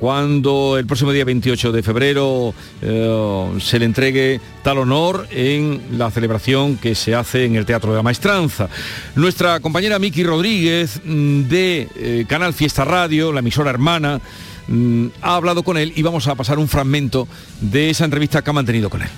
[0.00, 6.10] cuando el próximo día 28 de febrero eh, se le entregue tal honor en la
[6.10, 8.68] celebración que se hace en el Teatro de la Maestranza.
[9.14, 14.20] Nuestra compañera Miki Rodríguez mm, de eh, Canal Fiesta Radio, la emisora hermana,
[14.66, 17.28] mm, ha hablado con él y vamos a pasar un fragmento
[17.60, 19.10] de esa entrevista que ha mantenido con él.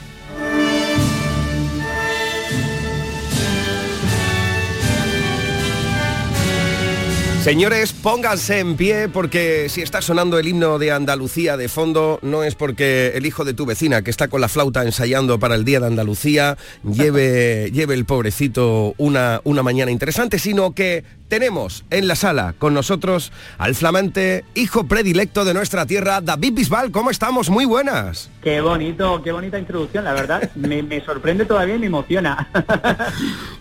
[7.45, 12.43] Señores, pónganse en pie porque si está sonando el himno de Andalucía de fondo, no
[12.43, 15.67] es porque el hijo de tu vecina que está con la flauta ensayando para el
[15.67, 16.57] Día de Andalucía
[16.91, 22.73] lleve, lleve el pobrecito una, una mañana interesante, sino que tenemos en la sala con
[22.73, 26.93] nosotros al flamante hijo predilecto de nuestra tierra, David Bisbal.
[26.93, 27.51] ¿Cómo estamos?
[27.51, 28.31] Muy buenas.
[28.43, 30.51] Qué bonito, qué bonita introducción, la verdad.
[30.55, 32.49] Me, me sorprende todavía y me emociona.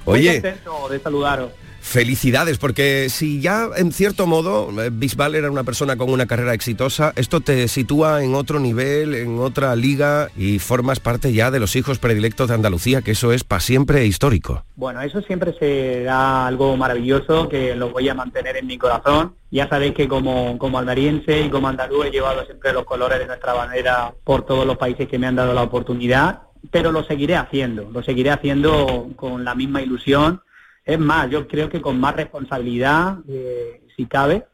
[0.05, 0.41] Muy Oye.
[0.41, 1.51] contento de saludaros.
[1.83, 6.53] Felicidades, porque si ya en cierto modo eh, Bisbal era una persona con una carrera
[6.53, 11.59] exitosa, esto te sitúa en otro nivel, en otra liga y formas parte ya de
[11.59, 14.63] los hijos predilectos de Andalucía, que eso es para siempre histórico.
[14.77, 19.35] Bueno, eso siempre será algo maravilloso que lo voy a mantener en mi corazón.
[19.51, 23.27] Ya sabéis que como, como almeriense y como andaluz he llevado siempre los colores de
[23.27, 27.35] nuestra bandera por todos los países que me han dado la oportunidad, pero lo seguiré
[27.35, 30.41] haciendo, lo seguiré haciendo con la misma ilusión.
[30.85, 34.45] Es más, yo creo que con más responsabilidad, eh, si cabe,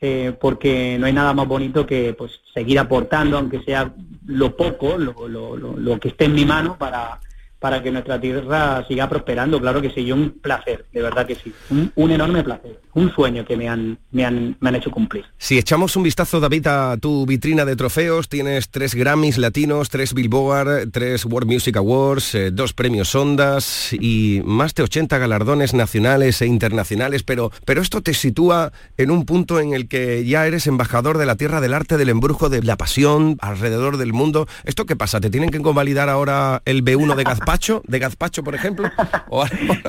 [0.00, 3.92] eh, porque no hay nada más bonito que pues seguir aportando, aunque sea
[4.26, 7.18] lo poco, lo, lo- lo- lo que esté en mi mano para,
[7.58, 9.60] para que nuestra tierra siga prosperando.
[9.60, 13.12] Claro que sí, yo un placer, de verdad que sí, un, un enorme placer, un
[13.14, 15.24] sueño que me han, me han, me han hecho cumplir.
[15.38, 20.14] Si echamos un vistazo, David, a tu vitrina de trofeos, tienes tres Grammys latinos, tres
[20.14, 26.42] Billboard, tres World Music Awards, eh, dos premios Ondas y más de 80 galardones nacionales
[26.42, 30.66] e internacionales, pero, pero esto te sitúa en un punto en el que ya eres
[30.66, 34.48] embajador de la tierra del arte, del embrujo, de la pasión alrededor del mundo.
[34.64, 35.20] ¿Esto qué pasa?
[35.20, 38.90] ¿Te tienen que convalidar ahora el B1 de Gazpacho, de Gazpacho, por ejemplo?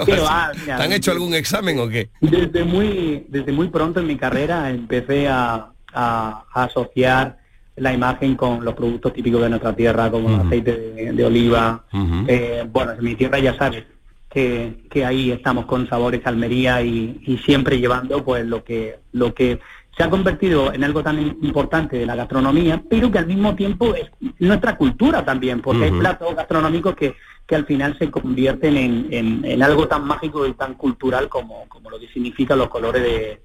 [0.06, 2.10] Mira, ¿Te han hecho algún examen o qué?
[2.22, 7.38] Desde muy, desde muy pronto en mi carrera empecé a, a- a asociar
[7.76, 11.86] la imagen con los productos típicos de nuestra tierra, como el aceite de, de oliva.
[12.28, 13.86] Eh, bueno, en mi tierra ya sabes
[14.30, 19.34] que, que ahí estamos con sabores Almería y, y siempre llevando pues lo que, lo
[19.34, 19.60] que
[20.00, 23.94] se ha convertido en algo tan importante de la gastronomía, pero que al mismo tiempo
[23.94, 29.08] es nuestra cultura también, porque hay platos gastronómicos que, que al final se convierten en,
[29.12, 33.04] en- en algo tan mágico y tan cultural como, como lo que significan los colores
[33.04, 33.42] de,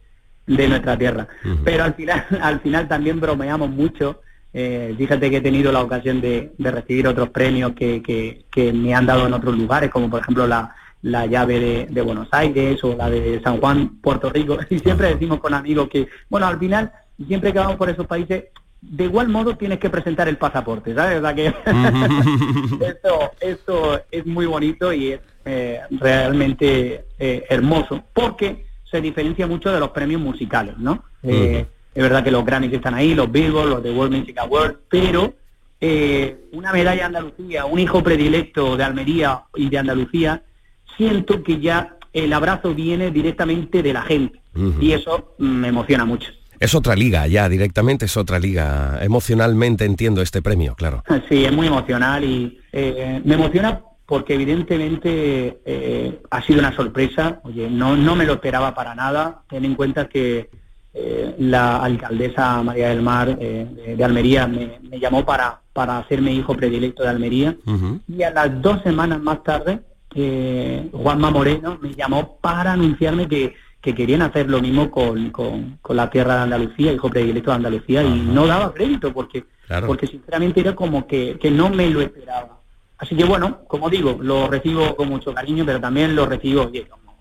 [0.46, 1.26] de nuestra tierra.
[1.64, 4.20] Pero al final, al final también bromeamos mucho.
[4.52, 8.72] Eh, fíjate que he tenido la ocasión de, de recibir otros premios que, que, que
[8.72, 10.72] me han dado en otros lugares, como por ejemplo la,
[11.04, 14.58] la llave de, de Buenos Aires o la de San Juan, Puerto Rico.
[14.70, 16.92] Y siempre decimos con amigos que, bueno, al final,
[17.26, 18.44] siempre que vamos por esos países,
[18.80, 21.18] de igual modo tienes que presentar el pasaporte, ¿sabes?
[21.18, 21.46] O sea que
[22.86, 29.72] esto, esto es muy bonito y es eh, realmente eh, hermoso, porque se diferencia mucho
[29.72, 31.04] de los premios musicales, ¿no?
[31.22, 34.78] Eh, es verdad que los Grammys están ahí, los Billboard, los de World Music Awards,
[34.88, 35.34] pero
[35.80, 40.42] eh, una medalla de Andalucía, un hijo predilecto de Almería y de Andalucía,
[40.96, 44.40] siento que ya el abrazo viene directamente de la gente
[44.80, 46.30] y eso me emociona mucho.
[46.60, 49.00] Es otra liga, ya directamente es otra liga.
[49.02, 51.02] Emocionalmente entiendo este premio, claro.
[51.28, 57.40] Sí, es muy emocional y eh, me emociona porque evidentemente eh, ha sido una sorpresa.
[57.42, 59.42] Oye, no, no me lo esperaba para nada.
[59.48, 60.48] Ten en cuenta que
[60.94, 66.32] eh, la alcaldesa María del Mar de, de Almería me, me, llamó para, para hacerme
[66.32, 67.56] hijo predilecto de Almería
[68.06, 69.80] y a las dos semanas más tarde
[70.14, 75.78] eh, Juanma Moreno me llamó para anunciarme que, que querían hacer lo mismo con, con,
[75.82, 79.86] con, la tierra de Andalucía, hijo predilecto de Andalucía, y no daba crédito porque, claro.
[79.86, 82.60] porque sinceramente era como que, que no me lo esperaba.
[82.98, 86.86] Así que bueno, como digo, lo recibo con mucho cariño, pero también lo recibo oye,
[86.86, 87.16] como,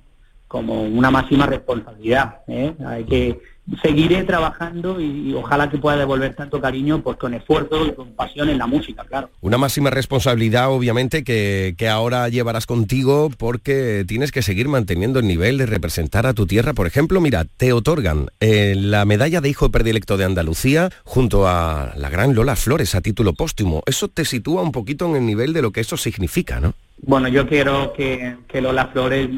[0.48, 2.41] como una máxima responsabilidad.
[2.48, 2.74] ¿eh?
[2.86, 3.41] Hay que
[3.82, 8.11] seguiré trabajando y, y, ojalá que pueda devolver tanto cariño pues con esfuerzo y con
[8.11, 9.30] pasión en la música, claro.
[9.39, 15.28] Una máxima responsabilidad obviamente que, que, ahora llevarás contigo porque tienes que seguir manteniendo el
[15.28, 16.74] nivel de representar a tu tierra.
[16.74, 21.93] Por ejemplo, mira, te otorgan eh, la medalla de hijo predilecto de Andalucía junto a
[21.95, 23.82] la gran Lola Flores a título póstumo.
[23.86, 26.74] Eso te sitúa un poquito en el nivel de lo que eso significa, ¿no?
[27.01, 29.30] Bueno, yo quiero que, que Lola Flores,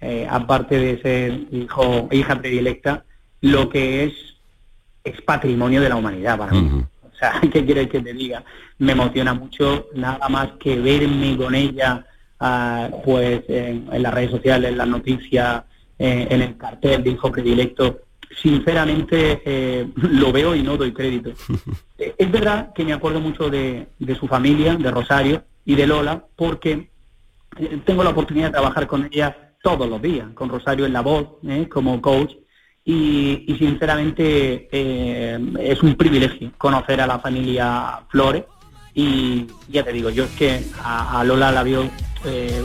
[0.00, 3.04] eh, aparte de ser hijo, hija predilecta,
[3.40, 4.12] lo que es
[5.04, 6.58] es patrimonio de la humanidad para mí.
[6.58, 6.88] Uh -huh.
[7.12, 8.44] O sea, ¿qué quieres que te diga?
[8.78, 12.04] Me emociona mucho nada más que verme con ella,
[12.40, 15.64] uh, pues en, en, las redes sociales, en las noticias,
[15.98, 18.02] eh, en el cartel de hijo predilecto.
[18.40, 21.32] Sinceramente eh, lo veo y no doy crédito.
[21.98, 26.24] es verdad que me acuerdo mucho de, de, su familia, de Rosario y de Lola,
[26.36, 26.88] porque
[27.58, 31.00] eh, tengo la oportunidad de trabajar con ella todos los días, con Rosario en la
[31.00, 31.68] voz, ¿eh?
[31.68, 32.34] como coach,
[32.84, 38.44] y, y sinceramente eh, es un privilegio conocer a la familia Flores
[38.94, 41.88] y ya te digo, yo es que a, Lola la veo
[42.24, 42.62] eh,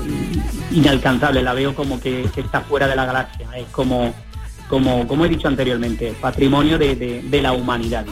[0.72, 4.14] inalcanzable, la veo como que, está fuera de la galaxia, es como,
[4.68, 8.06] como, como he dicho anteriormente, patrimonio de, de la humanidad.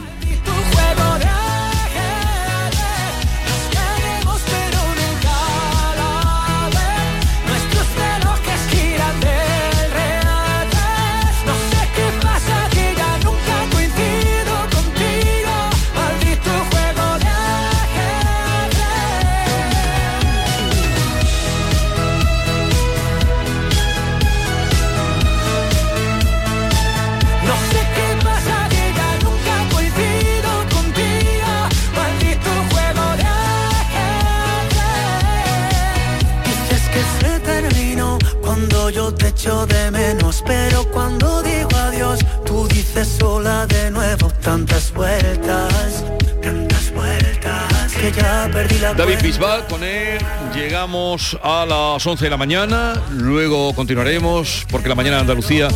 [39.42, 46.04] Echo de menos, pero cuando digo adiós, tú dices sola de nuevo tantas vueltas,
[46.40, 50.18] tantas vueltas, que ya perdí la David Bisbal, con él
[50.54, 55.66] llegamos a las 11 de la mañana, luego continuaremos, porque la mañana de Andalucía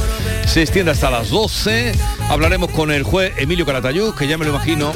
[0.46, 1.92] se extiende hasta las 12,
[2.28, 4.92] hablaremos con el juez Emilio Caratayud, que ya me lo imagino,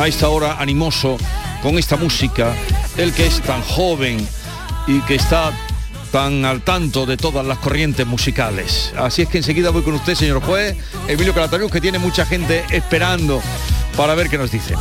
[0.00, 1.18] a esta hora animoso,
[1.62, 2.54] con esta música,
[2.96, 4.26] el que es tan joven
[4.86, 5.52] y que está
[6.12, 8.92] tan al tanto de todas las corrientes musicales.
[8.96, 10.76] Así es que enseguida voy con usted, señor juez,
[11.08, 13.42] Emilio Calatarius, que tiene mucha gente esperando
[13.96, 14.74] para ver qué nos dice.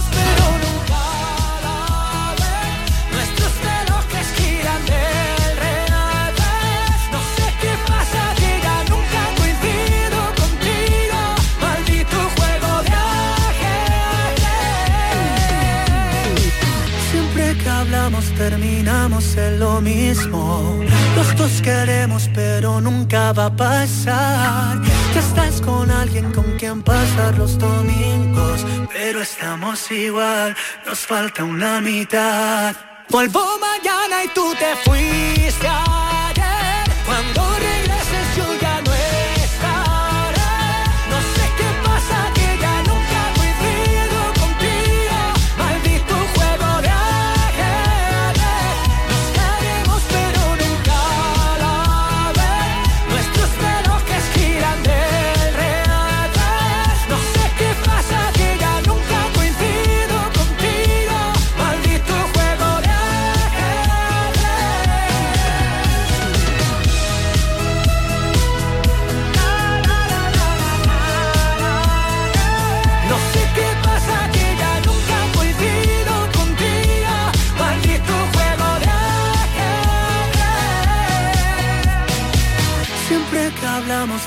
[18.50, 21.01] terminamos en lo mismo.
[21.42, 24.80] Dos queremos, pero nunca va a pasar.
[25.12, 28.64] Que estás con alguien con quien pasar los domingos,
[28.94, 32.76] pero estamos igual, nos falta una mitad.
[33.10, 35.68] Vuelvo mañana y tú te fuiste.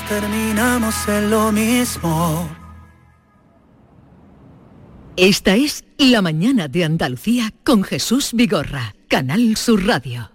[0.07, 2.49] Terminamos en lo mismo.
[5.17, 10.34] Esta es La mañana de Andalucía con Jesús Vigorra, Canal Sur Radio.